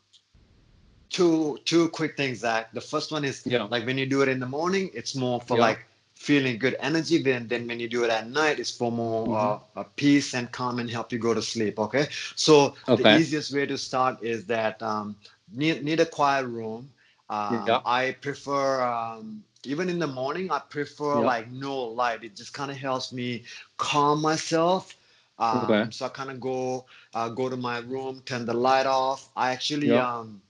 [1.13, 2.41] two two quick things.
[2.41, 2.73] Zach.
[2.73, 3.69] The first one is Yeah.
[3.69, 5.67] like when you do it in the morning, it's more for Yeah.
[5.67, 7.23] like feeling good energy.
[7.23, 9.53] Then then when you do it at night, it's for more Mm-hmm.
[9.77, 11.79] uh, uh, peace and calm and help you go to sleep.
[11.79, 12.09] Okay.
[12.37, 12.95] So Okay.
[12.97, 15.17] the easiest way to start is that um,
[15.53, 16.91] need need a quiet room.
[17.31, 17.81] Um, Yeah.
[17.85, 18.83] I prefer.
[18.83, 21.23] Um, even in the morning, I prefer Yeah.
[21.23, 22.25] like no light.
[22.25, 23.45] It just kind of helps me
[23.77, 24.97] calm myself.
[25.39, 25.91] Um, Okay.
[25.91, 29.31] So I kind of go uh, go to my room, turn the light off.
[29.37, 29.99] I actually Yeah.
[29.99, 30.43] um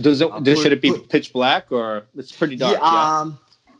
[0.00, 2.78] does it Uh, does, put- should it be put- pitch black or it's pretty dark
[2.80, 3.38] yeah, um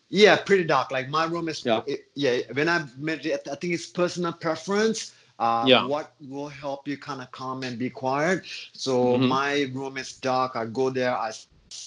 [0.09, 0.91] yeah pretty dark.
[0.91, 1.83] Like my room is Yeah.
[1.87, 2.39] it- yeah.
[2.53, 5.13] When I meditate, I think it's personal preference.
[5.39, 5.85] Uh, Yeah.
[5.85, 8.43] What will help you kind of calm and be quiet?
[8.73, 9.29] So Mhm.
[9.29, 10.57] my room is dark.
[10.57, 11.15] I go there.
[11.15, 11.31] I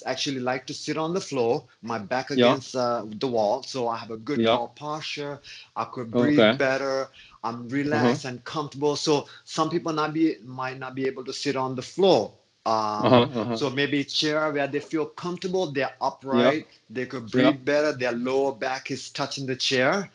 [0.06, 2.36] actually like to sit on the floor, my back Yeah.
[2.36, 4.68] against uh, the wall, so I have a good Yeah.
[4.76, 5.40] posture.
[5.76, 6.58] I could breathe Okay.
[6.58, 7.10] better.
[7.44, 8.96] I'm relaxed and comfortable.
[8.96, 12.34] So some people not be might not be able to sit on the floor.
[12.70, 13.60] Um, uh-huh, uh-huh.
[13.60, 17.66] so maybe chair where they feel comfortable, they're upright, they could breathe Yeah.
[17.66, 20.12] better, their lower back is touching the chair.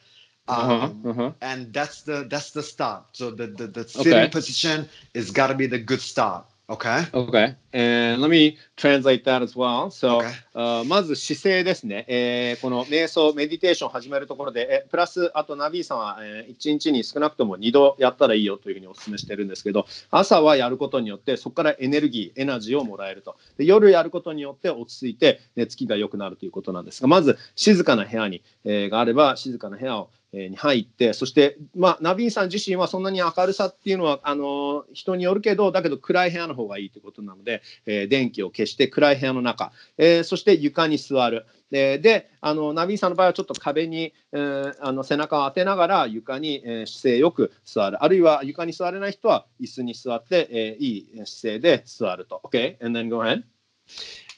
[0.48, 1.32] Um, uh-huh, uh-huh.
[1.40, 3.04] And that's the that's the start.
[3.12, 4.30] So the the, the sitting Okay.
[4.30, 6.46] position is got to be the good start.
[6.66, 7.04] Okay.
[7.12, 7.56] Okay.
[7.74, 9.90] And let me translate that as well.
[9.90, 10.84] So, Okay.
[10.86, 23.36] まず姿勢ですね、えーこの瞑想、メディテーションを始めるところで、えプラス、あとナビーさんは、え1日に少なくとも2度やったらいいよというふうにお勧めしてるんですけど、朝はやることによって、そこからエネルギー、エナジーをもらえると。
[23.58, 41.46] で夜やることによって落ち着いて寝つきが良くなるということなんですが、まず静かな部屋に、えーがあれば、静かな部屋をえーに入ってそして、まあ、ナビーンさん自身はそんなに明るさっていうのはあのー人によるけどだけど暗い部屋の方がいいということなので、えー電気を消して暗い部屋の中、えーそして床に座る。
[41.70, 52.40] でであのナビーンさんの場合はちょっと壁に、えーあの背中を当てながら床に、えー姿勢よく座るあるいは床に座れない人は椅子に座って、えーいい姿勢で座ると。
[52.44, 52.76] OK?
[52.84, 53.42] And then go ahead.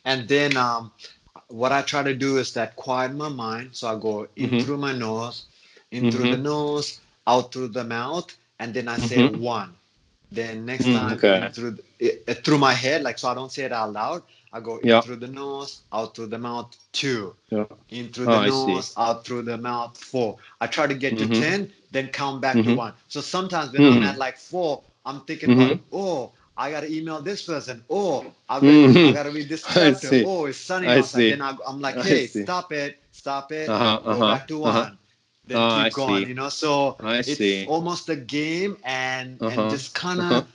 [0.04, 0.90] And then um,
[1.48, 3.70] what I try to do is that quiet my mind.
[3.72, 4.64] So I go in Mhm.
[4.64, 5.46] through my nose,
[5.90, 9.32] in through the nose, out through the mouth, and then I say Mhm.
[9.32, 9.74] one.
[10.30, 11.50] Then next Mm, time okay.
[11.52, 14.22] through the, uh, through my head, like so I don't say it out loud.
[14.52, 15.00] I go in Yeah.
[15.00, 17.34] through the nose, out through the mouth, two.
[17.50, 17.64] Yeah.
[17.90, 18.50] In through Oh, the see.
[18.50, 20.36] nose, out through the mouth, four.
[20.60, 22.76] I try to get to ten, then count back to Mhm.
[22.76, 22.94] one.
[23.08, 24.02] So sometimes when I'm Mhm.
[24.02, 27.84] at like four, I'm thinking about, oh, I gotta email this person.
[27.90, 29.08] Oh, I gotta, mm-hmm.
[29.08, 30.16] I gotta read this chapter.
[30.22, 31.26] Oh, it's sunny I outside.
[31.26, 31.28] see.
[31.28, 33.72] Then I, am like, hey, stop it, stop it.
[33.72, 34.98] Uh-huh, go uh-huh, back to one.
[35.46, 36.24] Then oh, keep I going.
[36.24, 36.28] see.
[36.28, 37.66] You know, so I it's see.
[37.66, 40.46] almost a game, and Uh-huh, and just kind of uh-huh.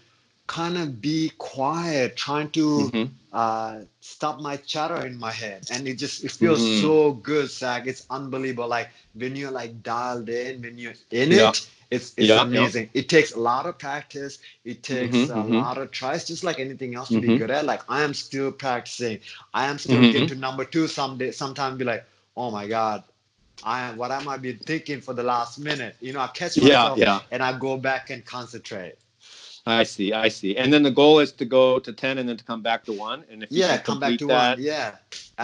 [0.47, 3.09] kind of be quiet, trying to Mhm.
[3.31, 6.67] uh, stop my chatter in my head, and it just it feels Mhm.
[6.67, 7.87] so good, Zach.
[7.87, 8.67] It's unbelievable.
[8.67, 11.31] Like when you're like dialed in, when you're in Yeah.
[11.31, 12.69] it, it's it's Yeah, yeah.
[12.69, 12.89] amazing.
[12.93, 14.39] It takes a lot of practice.
[14.63, 15.49] It takes Mhm, a mhm.
[15.49, 17.21] lot of tries, just like anything else to Mhm.
[17.21, 17.65] be good at.
[17.65, 19.19] Like I am still practicing.
[19.53, 20.11] I am still Mhm.
[20.11, 21.31] get to number two someday.
[21.31, 23.03] Sometime be like, oh my god.
[23.63, 26.89] I what I might be thinking for the last minute, you know, I catch Yeah,
[26.89, 27.19] myself yeah.
[27.31, 28.95] and I go back and concentrate.
[29.63, 30.57] I see, I see.
[30.57, 32.93] And then the goal is to go to 10 and then to come back to
[32.93, 33.25] 1.
[33.31, 34.63] And if you Yeah, come back to that, one.
[34.63, 34.95] Yeah.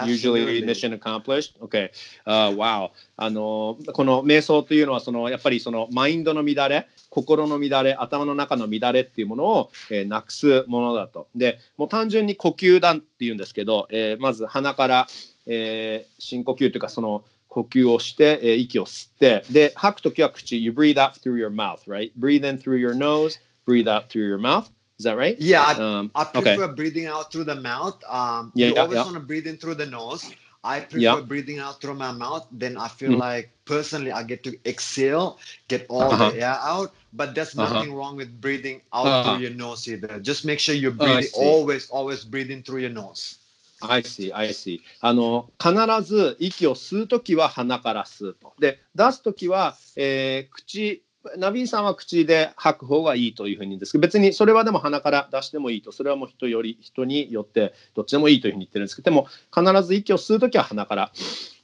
[0.06, 0.66] usually absolutely.
[0.66, 1.54] mission accomplished.
[1.62, 1.90] Okay.
[2.26, 2.90] Uh, wow.
[3.16, 11.28] あの、この瞑想というのは、その、やっぱりそのマインドの乱れ、心の乱れ、頭の中の乱れっていうものを、えーなくすものだと。
[11.36, 15.06] で、もう単純に呼吸だっていうんですけど、えーまず鼻から、
[15.46, 17.22] えー深呼吸というか、その、
[17.57, 22.11] 呼吸をして、えー息を吸って、で、吐くときは口、you breathe out through your mouth, right?
[22.15, 24.69] Breathe in through your nose, breathe out through your mouth.
[24.99, 25.37] Is that right?
[25.39, 26.55] Yeah, I, Um, I okay.
[26.55, 28.01] prefer breathing out through the mouth.
[28.09, 29.03] Um, Yeah, you yeah, always yeah.
[29.03, 30.33] want to breathe in through the nose.
[30.63, 31.21] I prefer Yeah.
[31.21, 32.47] breathing out through my mouth.
[32.51, 33.17] Then I feel Mhm.
[33.17, 36.31] like personally I get to exhale, get all Uh-huh.
[36.31, 36.93] the air out.
[37.13, 37.73] But there's Uh-huh.
[37.73, 39.23] nothing wrong with breathing out Uh-huh.
[39.23, 40.19] through your nose either.
[40.19, 41.39] Just make sure you're Oh, I breathing see.
[41.39, 43.37] always, always breathing through your nose.
[43.80, 44.80] I see, I see.
[45.00, 48.54] あの必ず息を吸うときは鼻から吸うと。
[48.58, 51.04] で、出すときは、えー口、
[51.36, 61.12] ナビーさんは口で吐く方がいいというふうに言うんですけど、別にそれはでも鼻から出してもいいと、それはもう人より人によってどっちでもいいというふうに言ってるんですけど、でも必ず息を吸うときは鼻から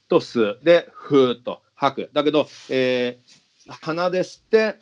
[0.07, 0.59] と吸う。
[0.63, 2.09] で、ふーっと吐く。
[2.13, 4.75] だけど、えー鼻で吸って、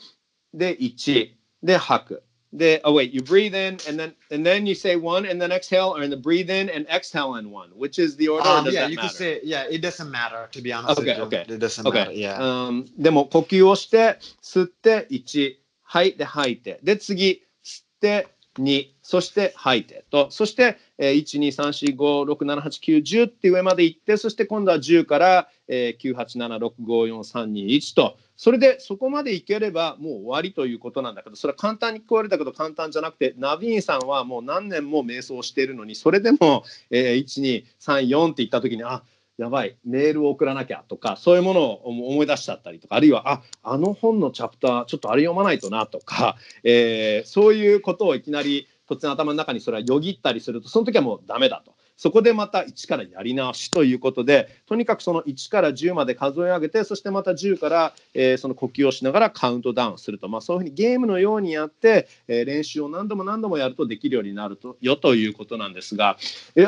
[0.53, 1.31] で、1、
[1.63, 2.23] で、吐く。
[2.54, 6.02] で、oh wait, you breathe in and then and then you say one and then exhale, or
[6.02, 7.68] in the breathe in and exhale in one.
[7.76, 8.48] Which is the order?
[8.48, 9.16] or Um, does yeah, that you can matter?
[9.16, 11.24] say, yeah, it doesn't matter to be honest Okay, with you.
[11.24, 11.98] okay, It doesn't okay.
[11.98, 12.12] matter.
[12.12, 12.40] Yeah.
[12.40, 18.28] うん、でも呼吸をして吸って1吐いて吐いてで次吸って
[18.59, 20.29] 2そして吐いてと。
[20.31, 28.17] そして、えー、12345678910って上まで行ってそして今度は10から、えー、987654321と。
[28.35, 37.63] それでそこまでいければもう終わりということなんだけどそれは簡単に聞こえるんだけど簡単じゃなくてナビーンさんはもう何年も瞑想しているのにそれでも、えー、
[37.99, 39.03] 1234って言った時にあ
[39.37, 51.73] やばいメールを送らなきゃとかそういうものを思い出しちゃったりとかあるいはああの本のチャプターちょっとあれ読まないとなとか、えーそういうことをいきなり突然頭の中にそれはよぎったりするとその時はもうダメだと。
[51.95, 66.17] そこでまた1からやり直しということでとにかくその1から10まで数え上げてそしてまた10から、えーその呼吸をしながらカウントダウンすると、まあ、そういうふうにゲームのようにやって、えー練習を何度も何度もやるとできるようになるとよということなんですが、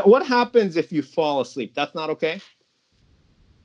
[0.06, 1.74] What happens if you fall asleep?
[1.74, 2.40] That's not okay?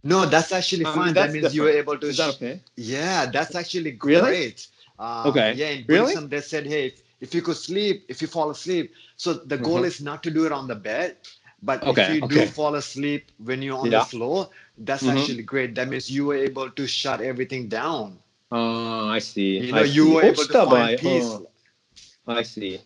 [0.04, 1.14] No, that's actually I mean, fine.
[1.14, 1.90] that's that means you were different.
[1.90, 2.08] able to.
[2.08, 2.62] Is that okay?
[2.78, 4.22] Yeah, that's actually Really?
[4.32, 4.68] great.
[5.00, 5.54] Uh, Okay.
[5.54, 6.14] Yeah, in Really?
[6.14, 9.58] Buddhism, they said, hey, if, if you could sleep, if you fall asleep, so the
[9.58, 9.86] goal Mhm.
[9.88, 11.18] is not to do it on the bed,
[11.64, 12.46] but Okay, if you okay.
[12.46, 14.00] do fall asleep when you're on Yeah.
[14.00, 15.18] the floor, that's Mhm.
[15.18, 15.74] actually great.
[15.76, 18.20] That means you were able to shut everything down.
[18.52, 19.58] Uh, I see.
[19.58, 20.14] You I know, you see.
[20.14, 21.40] were able 落ち to た場合、 find peace.
[21.40, 21.48] うん
[22.28, 22.80] I see.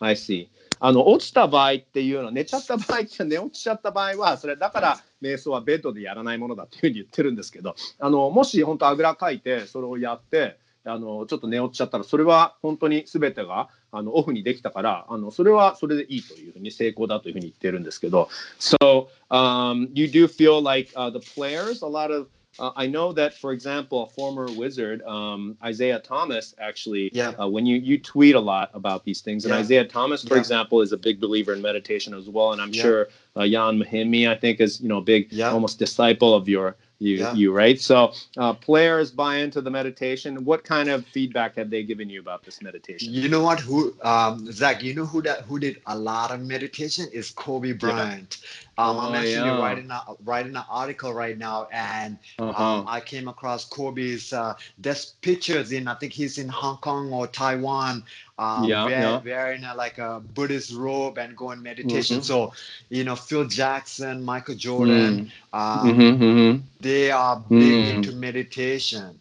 [0.00, 0.48] I see.
[0.78, 18.29] あの落ちた場合っていうのは寝ちゃった場合って寝落ちちゃった場合はそれだから 瞑想はベッドでやらないものだっていうふうに言ってるんですけどあのもし本当あぐらかいてそれをやってあのちょっと寝落ちちゃったらそれは本当に全てがあのオフにできたからあのそれはそれでいいというふうに成功だというふうに言ってるんですけど。
[18.59, 22.27] So um, you do feel like、uh, the players a lot of
[22.59, 27.33] Uh, I know that, for example, a former wizard, um, Isaiah Thomas, actually, Yeah.
[27.39, 29.59] uh, when you, you tweet a lot about these things, and Yeah.
[29.59, 30.41] Isaiah Thomas, for Yeah.
[30.41, 32.81] example, is a big believer in meditation as well, and I'm Yeah.
[32.81, 36.75] sure uh, Jan Mahimi, I think, is you know a big, almost disciple of your
[36.99, 37.81] you, you right?
[37.81, 40.45] So uh, players buy into the meditation.
[40.45, 43.11] What kind of feedback have they given you about this meditation?
[43.11, 43.59] You know what?
[43.59, 44.83] Who, um, Zach?
[44.83, 48.37] You know who that who did a lot of meditation is Kobe Bryant.
[48.77, 49.59] Um, I'm Oh, actually yeah.
[49.59, 52.63] writing a, writing an article right now, and Uh-huh.
[52.63, 54.33] um, I came across Kobe's.
[54.33, 58.03] Uh, there's pictures in I think he's in Hong Kong or Taiwan.
[58.39, 59.19] Um, Yeah, wear- yeah.
[59.23, 62.19] wearing a, like a Buddhist robe and going meditation.
[62.19, 62.23] Mhm.
[62.23, 62.53] So,
[62.89, 66.61] you know, Phil Jackson, Michael Jordan, um, Mhm, mhm.
[66.81, 67.93] they are big Mm.
[67.95, 69.19] into meditation.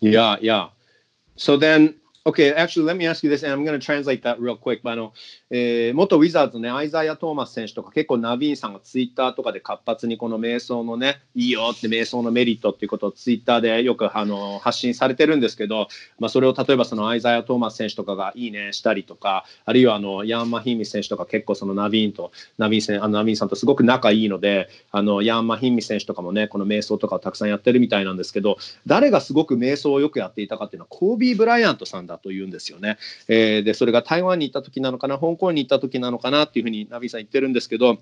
[0.00, 0.68] Yeah, yeah.
[1.36, 4.38] So then, Okay, actually, let me ask you this, and I'm going to translate that
[4.40, 4.80] real quick.
[4.84, 5.12] あの、
[5.54, 15.88] えー、元ウィザーズのね、アイザイア・トーマス選手とか、結構ナビーンさんがツイッターとかで活発にこの瞑想のね、いいよって瞑想のメリットっていうことをツイッターでよくあの発信されてるんですけど、
[16.18, 32.96] まあ、それを例えばそのアイザイア・トーマス選手とかがいいねしたりとか、あるいはあのヤンマ・ヒンミ選手とか結構そのナビーンと、ナビーンあのナビーンさんとすごく仲いいので、あのヤンマ・ヒンミ選手とかもね、この瞑想とかをたくさんやってるみたいなんですけど、誰がすごく瞑想をよくやっていたかっていうのは、コービー・ブライアントさんだというんですよね。
[33.28, 37.98] えー、でそれが台湾に行った時なのかな香港に行った時なのかなっていうふうにナビさん言ってるんですけど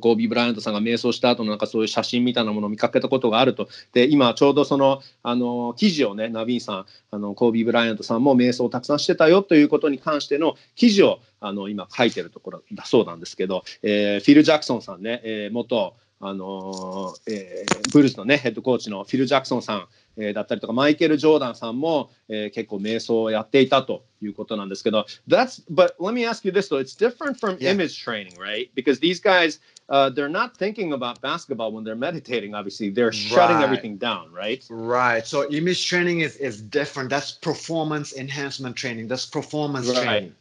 [0.00, 3.68] コービー・ブライアントさんが瞑想した後のなんかそういう写真みたいなものを見かけたことがあると。
[3.92, 15.94] で、今ちょうどその、あの、記事をね、ナビーさん、あの、コービー・ブライアントさんも瞑想をたくさんしてたよということに関しての記事を、あの、今書いてるところだそうなんですけど、えー、フィル・ジャクソンさんね、えー、元、
[16.24, 27.71] あのえー、ブルースのね、ヘッドコーチのフィル・ジャクソンさん、えー、だったりとか、マイケル・ジョーダンさんも、えー、結構瞑想をやっていたということなんですけど、That's, but let me ask you this though, it's different from yeah.
[27.71, 28.69] image training, right?
[28.75, 32.89] Because these guys, uh, they're not thinking about basketball when they're meditating, obviously.
[32.89, 33.63] They're shutting right.
[33.63, 34.65] everything down, right?
[34.69, 35.25] Right.
[35.25, 37.09] So image training is, is different.
[37.09, 39.07] That's performance enhancement training.
[39.07, 40.03] That's performance right.
[40.03, 40.35] training.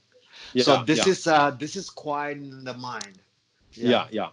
[0.52, 1.12] Yeah, so this yeah.
[1.12, 3.18] is uh, this is quite in the mind.
[3.72, 4.28] Yeah, yeah, yeah.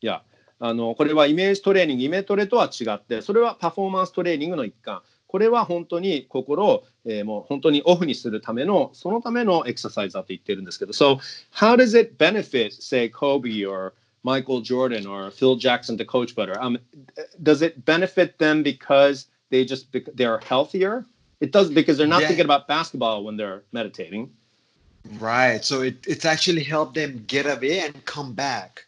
[0.00, 0.18] yeah.
[0.59, 5.01] あのこれはイメージトレーニング、イメトレとは違って、それはパフォーマンストレーニングの一環。
[5.27, 11.19] これは本当に心を、えー、もう本当にオフにするための、そのためのエクササイズだと言ってるんですけど、So,
[11.51, 13.93] how does it benefit, say, Kobe or
[14.23, 16.55] Michael Jordan or Phil Jackson to coach better?
[16.61, 16.79] Um,
[17.43, 21.05] does it benefit them because they just they're healthier?
[21.41, 22.27] It does because they're not yeah.
[22.27, 24.31] thinking about basketball when they're meditating.
[25.19, 25.63] Right.
[25.63, 28.85] So it, it's actually helped them get away and come back.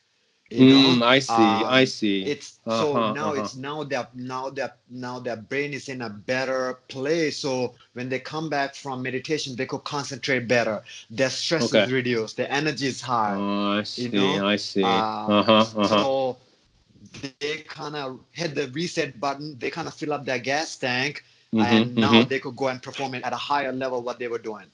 [0.53, 0.89] You know?
[0.97, 1.33] mm, I see.
[1.33, 2.25] Um, I see.
[2.25, 3.43] It's uh-huh, so now uh-huh.
[3.43, 7.39] it's now that now that now their brain is in a better place.
[7.39, 10.83] So when they come back from meditation, they could concentrate better.
[11.11, 11.85] Their stress okay.
[11.85, 12.37] is reduced.
[12.37, 13.35] Their energy is high.
[13.35, 14.09] Oh, I see.
[14.09, 14.47] You know?
[14.47, 14.83] I see.
[14.83, 15.89] Um, uh-huh, uh-huh.
[15.89, 16.37] So
[17.41, 19.57] they kind of hit the reset button.
[19.59, 21.25] They kind of fill up their gas tank,
[21.55, 22.29] mm-hmm, and now mm-hmm.
[22.29, 24.67] they could go and perform it at a higher level what they were doing.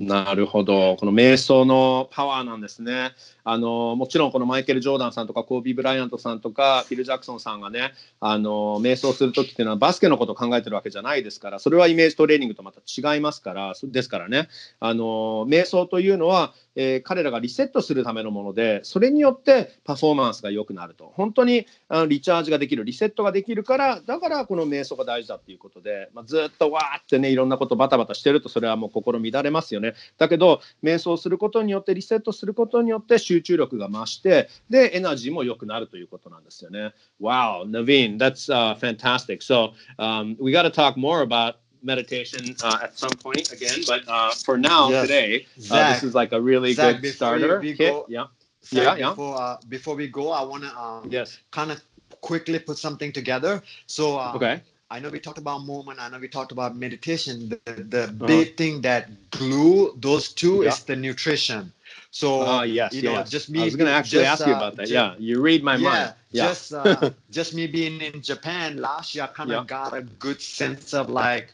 [0.00, 0.96] なるほど。
[0.96, 3.12] この瞑想のパワーなんですね。
[3.45, 14.49] あのもちろんこのマイケル・ジョーダンさんとかコービー・ブライアントさんとかフィル・ジャクソンさんがねあの瞑想する時っていうのはバスケのことを考えてるわけじゃないですからそれはイメージトレーニングとまた違いますからですからね。
[14.79, 21.13] あの瞑想というのは、えー、彼らがリセットするためのものでそれによってパフォーマンスが良くなると。
[21.15, 29.93] 本当にあのリチャージができるリセットができるからだからこの瞑想が大事だっていうことで、まあ、ずっとわーってねいろんなことバタバタしてるとそれはもう心乱れますよね。
[30.17, 36.92] だけど瞑想することによってリセットすることによって集中力が増しして、で、エナジーも良くなるということなんですよね。
[37.20, 39.40] Wow, Naveen, that's uh, fantastic.
[39.42, 44.02] So, um, we got to talk more about meditation uh, at some point again, but
[44.06, 45.06] uh, for now, yes.
[45.06, 47.92] today, uh, this is like a really Zach, good starter we, we kit.
[47.92, 48.26] Go, yeah.
[48.62, 49.42] Zach, yeah, before, yeah.
[49.42, 51.38] Uh, before we go, I want to um, yes.
[51.50, 51.80] kind of
[52.20, 53.62] quickly put something together.
[53.86, 54.60] So, uh, okay.
[54.92, 56.00] I know we talked about movement.
[56.00, 57.48] I know we talked about meditation.
[57.48, 58.26] The, the uh-huh.
[58.26, 60.70] big thing that glue those two yeah.
[60.70, 61.72] is the nutrition.
[62.15, 63.29] So uh, yes, you know, yes.
[63.29, 63.59] just me.
[63.59, 64.83] I was going to actually just, ask you about that.
[64.83, 66.13] Just, yeah, you read my yeah, mind.
[66.31, 69.67] Yeah, just uh, just me being in Japan last year, I kind of yeah.
[69.67, 71.53] got a good sense of like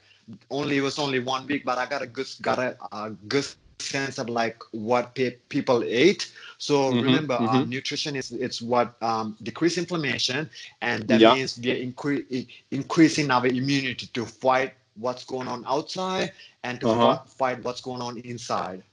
[0.51, 3.47] only it was only one week, but I got a good got a, a good
[3.80, 6.32] sense of like what pe- people ate.
[6.59, 7.57] So mm-hmm, remember, uh, mm-hmm.
[7.57, 10.47] Uh, nutrition is it's what um, decrease inflammation,
[10.82, 11.34] and that yeah.
[11.34, 17.18] means we're incre- increasing our immunity to fight what's going on outside and to uh-huh.
[17.26, 18.84] fight what's going on inside.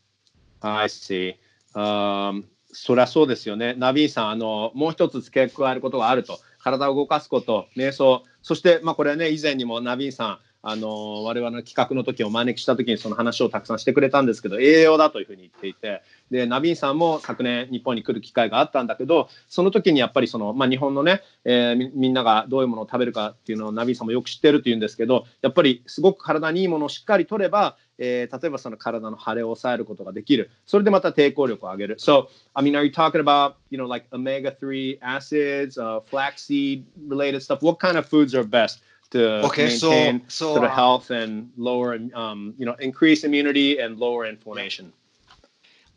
[0.62, 1.36] I see.
[1.80, 2.32] あ
[2.72, 3.74] そりゃそうですよね。
[3.74, 6.38] ナビーさん、あのもう一つ付け加えることがあると。
[6.58, 10.38] 体を動かすこと、瞑想、そして、まあ、これはね、以前にもナビーさん、
[10.68, 30.50] あの我々の企画の時をお招きした時にその話をたくさんしてくれたんですけど栄養だというふうに言っていてでナビンさんも昨年日本に来る機会があったんだけどその時にやっぱりその、まあ、日本のね、えー、みんながどういうものを食べるかっていうのをナビンさんもよく知ってるっていうんですけどやっぱりすごく体にいいものをしっかりとればえー、例えばその体の腫れを抑えることができる。
[30.66, 31.96] それでまた抵抗力を上げる。
[31.98, 37.60] So, I mean, are you talking about, you know, like omega-3 acids, uh, flaxseed related stuff?
[37.60, 38.82] What kind of foods are best?
[39.10, 43.24] To okay, maintain so, so, sort of uh, health and lower, um, you know, increase
[43.24, 44.92] immunity and lower inflammation.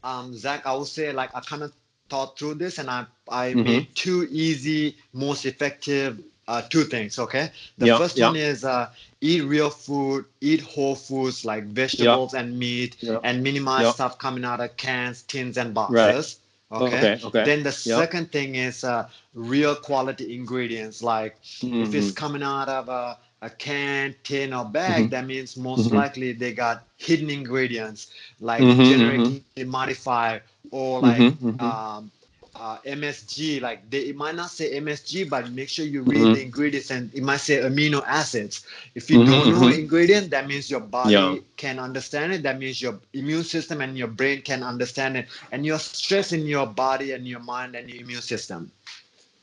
[0.03, 1.73] Um, Zach, I would say like I kind of
[2.09, 3.63] thought through this and I I mm-hmm.
[3.63, 7.17] made two easy, most effective uh, two things.
[7.17, 8.29] Okay, the yep, first yep.
[8.29, 8.89] one is uh,
[9.21, 12.43] eat real food, eat whole foods like vegetables yep.
[12.43, 16.40] and meat, and minimize stuff coming out of cans, tins, and boxes.
[16.71, 16.85] Okay?
[16.85, 17.19] okay.
[17.23, 17.43] okay.
[17.43, 17.99] Then the yep.
[17.99, 21.03] second thing is uh, real quality ingredients.
[21.03, 21.83] Like mm-hmm.
[21.83, 22.15] if it's mm-hmm.
[22.15, 26.83] coming out of a a can, tin, or bag, that means most likely they got
[26.97, 32.11] hidden ingredients like genetically modified or like um,
[32.60, 33.60] uh, MSG.
[33.60, 37.12] Like they it might not say MSG, but make sure you read the ingredients and
[37.14, 38.66] it might say amino acids.
[38.94, 41.36] If you don't know ingredient, that means your body Yeah.
[41.56, 42.42] can understand it.
[42.42, 46.66] That means your immune system and your brain can understand it, and you're stressing your
[46.66, 48.70] body and your mind and your immune system.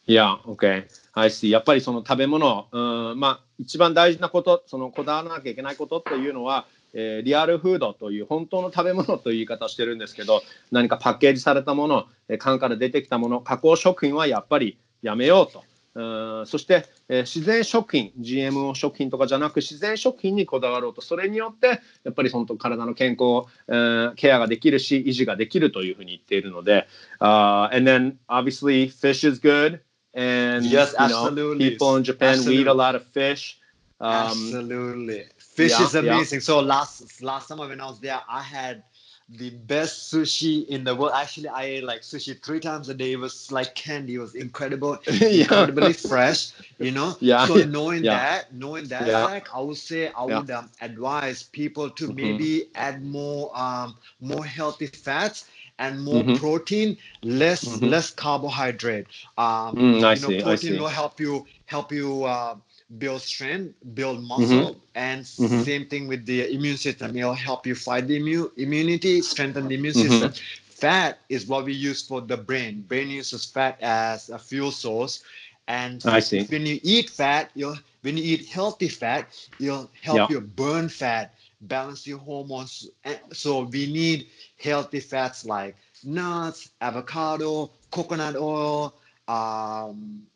[0.05, 1.49] いや、OK。I see。
[1.49, 15.64] やっぱりその食べ物、うん、まあ、一番大事なこと、そのこだわらなきゃいけないことっていうのは、 えーリアルフードという本当の食べ物という言い方をしてるんですけど、何かパッケージされたもの、えー缶から出てきたもの、加工食品はやっぱりやめようと。
[15.94, 26.86] うんそして、えー自然食品、GMO 食品とかじゃなく自然食品にこだわろうと、それによってやっぱり本当体の健康、えーケアができるし、維持ができるというふうに言っているので、
[27.20, 29.80] uh, and then obviously fish is good.
[30.14, 31.70] And Yes, you know, absolutely.
[31.70, 32.76] people in Japan we eat a Absolutely.
[32.76, 33.58] lot of fish.
[34.00, 35.26] Um, Absolutely.
[35.58, 36.22] Fish yeah, is yeah.
[36.22, 36.40] amazing.
[36.40, 38.84] So last last summer when I was there, I had
[39.28, 41.12] the best sushi in the world.
[41.14, 43.12] Actually, I ate like sushi three times a day.
[43.12, 44.14] It was like candy.
[44.14, 44.98] It was incredible,
[45.30, 45.68] Yeah.
[45.68, 46.52] incredibly fresh.
[46.78, 47.16] You know.
[47.20, 48.18] Yeah, So knowing yeah.
[48.18, 49.30] that, knowing that, Yeah.
[49.54, 50.42] I would say I Yeah.
[50.42, 52.08] would um, advise people to Mhm.
[52.08, 56.34] maybe add more um more healthy fats and more Mhm.
[56.34, 57.82] protein, less Mhm.
[57.82, 59.06] less carbohydrate.
[59.36, 60.78] Um, Mm, I you know, see, I protein see.
[60.78, 62.56] will help you help you uh,
[62.96, 65.66] build strength, build muscle, and Mhm.
[65.66, 67.16] same thing with the immune system.
[67.16, 69.94] It'll help you fight the immune immunity, strengthen the immune Mhm.
[69.94, 70.32] system.
[70.64, 72.82] Fat is what we use for the brain.
[72.82, 75.22] Brain uses fat as a fuel source,
[75.66, 76.48] and I see.
[76.48, 79.28] when you eat fat, you'll when you eat healthy fat,
[79.58, 80.30] you'll help Yeah.
[80.30, 82.88] you burn fat, balance your hormones.
[83.32, 84.26] So we need
[84.62, 88.94] healthy fats like nuts, avocado, coconut oil,
[89.28, 90.26] um,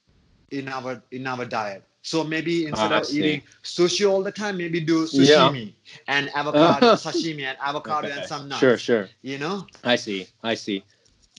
[0.51, 1.85] in our in our diet.
[2.03, 5.73] So maybe instead Ah, of eating sushi all the time, maybe do sashimi
[6.09, 8.59] and avocado, sashimi and avocado and some nuts.
[8.59, 9.09] Sure, sure.
[9.23, 9.67] You know?
[9.85, 10.83] I see, I see.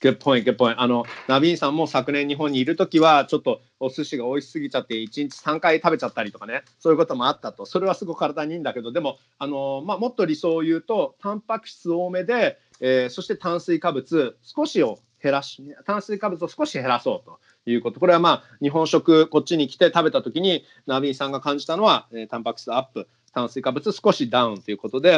[0.02, 0.76] Good point, good point.
[0.80, 7.66] あの、ナビーンさんも昨年日本にいるときは、ちょっとお寿司が美味しすぎちゃって、1日3回食べちゃったりとかね、そういうこともあったと。
[7.66, 17.40] それはすごく体にいいんだけど、でも、あの、まあ、もっと理想を言うと、タンパク質多めで、えーそして炭水化物少しを減らし、炭水化物を少し減らそうと。
[17.66, 18.00] いうこと。
[18.00, 25.18] これはまあ日本食こっちに来て食べた時にナビーさんが感じたのは、えータンパク質アップ炭水化物少しダウンということで、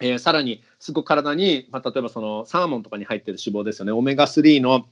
[0.00, 3.92] えーさらにすごく体に、まあ、例えばそのサーモンとかに入ってる脂肪ですよね。
[3.92, 4.86] オメガ3の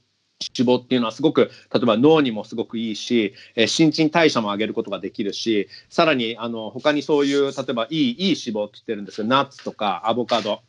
[0.57, 10.61] 脂肪っていうのはすごく例えば脳にもすごくいいし、えー新陳代謝も上げることができるしさらにあの他にそういう例えばいいいい脂肪って言ってるんですけどナッツとかアボカド。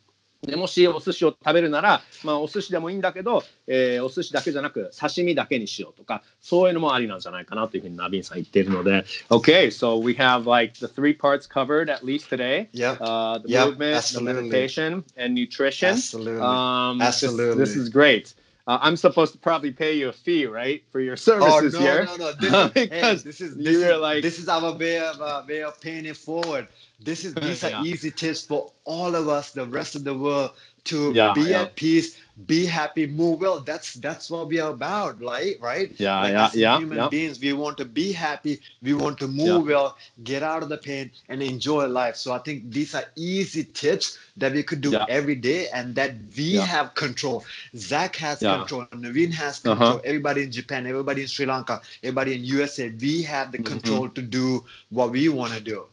[0.45, 12.97] でもしお寿司を食べるなら、まあ、お寿司でもいいんだけど、えーお寿司だけじゃなく刺身だけにしようとかそういうのもありなんじゃないかなというふうにナビンさん言っているので OK so we have like the three parts covered at least today Yep.
[12.99, 14.33] uh, the Yep, movement, absolutely.
[14.33, 15.89] the meditation, and nutrition.
[15.89, 16.41] Absolutely.
[16.41, 17.57] Um, this- Absolutely.
[17.63, 18.33] This, is great.
[18.65, 21.79] Uh, I'm supposed to probably pay you a fee, right, for your Oh services no,
[21.79, 22.05] here?
[22.05, 22.31] no, no!
[22.33, 25.21] This is, hey, Because this is this were is, like- this is our way of
[25.21, 26.67] uh, way of paying it forward.
[27.03, 27.79] This is these Yeah.
[27.79, 30.51] are easy tips for all of us, the rest of the world,
[30.85, 33.59] to Yeah, be at peace, be happy, move well.
[33.61, 35.57] That's that's what we are about, right?
[35.61, 35.91] Right?
[35.97, 39.67] Yeah, Like, yeah, yeah, Human beings, we want to be happy, we want to move
[39.67, 42.15] well, get out of the pain, and enjoy life.
[42.15, 46.15] So I think these are easy tips that we could do every day, and that
[46.37, 47.45] we have control.
[47.75, 48.85] Zach has control.
[48.87, 49.65] Naveen has Uh-huh.
[49.73, 50.01] control.
[50.03, 53.71] Everybody in Japan, everybody in Sri Lanka, everybody in USA, we have the Mhm.
[53.71, 55.85] control to do what we want to do.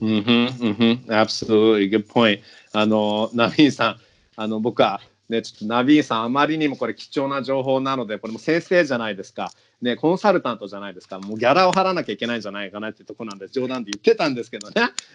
[0.00, 1.06] Mm-hmm, mm-hmm.
[1.06, 1.90] Absolutely.
[1.90, 2.40] Good point.
[2.72, 3.96] あの、ナビーさん、
[4.36, 9.52] あの、僕は、ね、ちょっとナビーさん、あまりにもこれ貴重な情報なので、これも先生じゃないですか。
[9.82, 11.20] ね、コンサルタントじゃないですか。
[11.20, 14.74] もうギャラを払わなきゃいけないんじゃないかなっていうところなんで、冗談で言ってたんですけどね。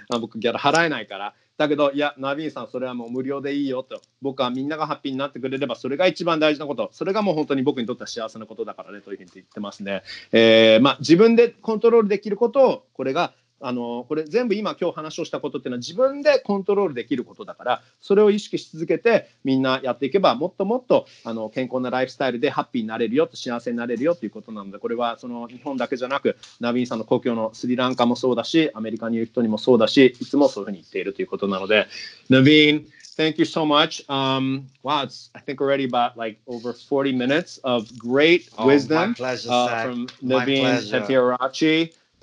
[0.10, 1.34] あ僕、ギャラ払えないから。
[1.58, 4.02] だけど、いや、ナビーさん、それはもう無料でいいよと。
[4.22, 6.90] 僕はみんながハッピーになってくれれば、それが一番大事なこと。
[6.94, 10.04] それがもう本当に僕にとっては幸せなことだからね、というふうに言ってますね。
[10.32, 13.34] えーまあ、自分でコントロールできることを、これが
[13.64, 31.88] あのこれ全部今今日話をしたことっていうのは自分でコントロールできることだからそれを意識し続けてみんなやっていけばもっともっとあの健康なライフスタイルでハッピーになれるよと幸せになれるよということなのでこれはその日本だけじゃなくナビンさんの故郷のスリランカもそうだしアメリカにいる人にもそうだしいつもそういうふうに言っているということなので
[32.30, 32.86] ナビン
[33.16, 34.02] Thank you so much.
[34.10, 38.74] Um, wow, it's I think already about like over 40 minutes of great Oh, my
[38.74, 40.98] wisdom pleasure, uh, from My Naveen pleasure.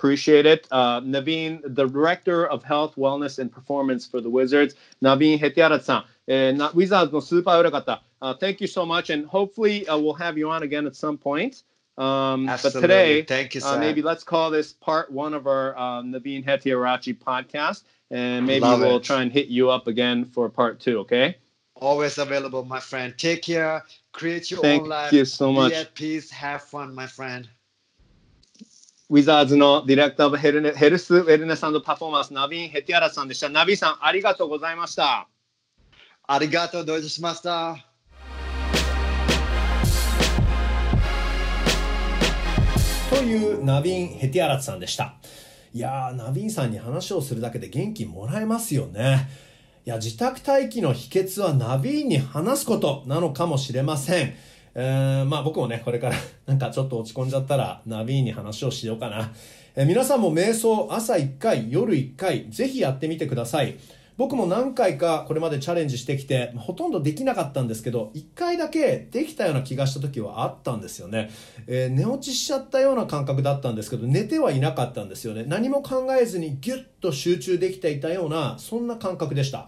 [0.00, 0.66] Appreciate it.
[0.70, 4.74] Uh, Naveen, the Director of Health, Wellness, and Performance for the Wizards.
[5.02, 8.02] Naveen Hetiarat-san, uh, na- Wizards のスーパー裏方。
[8.20, 11.62] Uh, thank you so much, and hopefully uh, we'll have you on again at some point.
[11.98, 12.80] Um, but Absolutely.
[12.82, 13.78] today, Thank you, uh, sir.
[13.80, 18.80] maybe let's call this part one of our um, Naveen Hetiarachi podcast, and maybe Love
[18.80, 19.02] we'll it.
[19.04, 20.98] try and hit you up again for part two.
[21.00, 21.36] Okay?
[21.76, 23.14] Always available, my friend.
[23.16, 23.82] Take care.
[24.12, 25.12] Create your Thank own life.
[25.12, 25.72] you so much.
[25.72, 26.30] Be at peace.
[26.30, 27.48] Have fun, my friend.
[29.11, 33.49] ウィザーズの Director of Hel- Health Wellness Performance、ナビーン・ヘティアラさんでした。
[33.49, 35.27] ナビーさん、ありがとうございました。
[36.25, 36.85] ありがとう。
[36.85, 37.75] どうしました。
[43.09, 45.15] というナビン・ヘティアラツさんでした。
[45.73, 49.27] いやー、ナビンさんに話をするだけで元気もらえますよね。
[49.85, 54.35] いや、自宅待機の秘訣はナビンに話すことなのかもしれません。
[54.73, 56.15] えー、まあ僕もね、これから
[56.45, 59.31] なんかちょっと落ち込んじゃったらナビンに話をしようかな。
[59.75, 63.75] えー皆さんも瞑想朝1回、夜1回、ぜひやってみてください。
[64.17, 71.31] 僕も何回かこれまでチャレンジしてきてほとんどできなかったんですけど1回だけできたような気がした時はあったんですよね、
[71.65, 79.67] えー寝落ちしちゃったような感覚だったんですけど寝てはいなかったんですよね何も考えずにギュッと集中できていたようなそんな感覚でした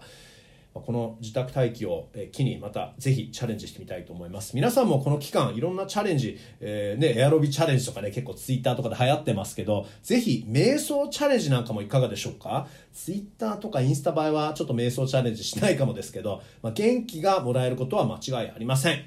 [0.74, 4.56] この自宅待機を機にまたぜひチャレンジしてみたいと思います。
[4.56, 12.66] 皆さんもこの期間いろんなチャレンジ、えーね、エアロビチャレンジとかね結構ツイッターとかで流行ってますけどぜひ瞑想チャレンジなんかもいかがでしょうか？
[12.92, 19.04] ツイッターとかインスタ映えはちょっと瞑想チャレンジしないかもですけど、まあ、元気がもらえることは間違いありません。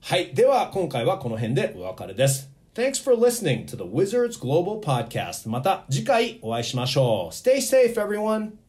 [0.00, 0.34] はい。
[0.34, 2.50] では今回はこの辺でお別れです。
[2.74, 7.34] Thanks for listening to the Wizards Global Podcast また次回お会いしましょう。
[7.34, 8.61] Stay safe everyone!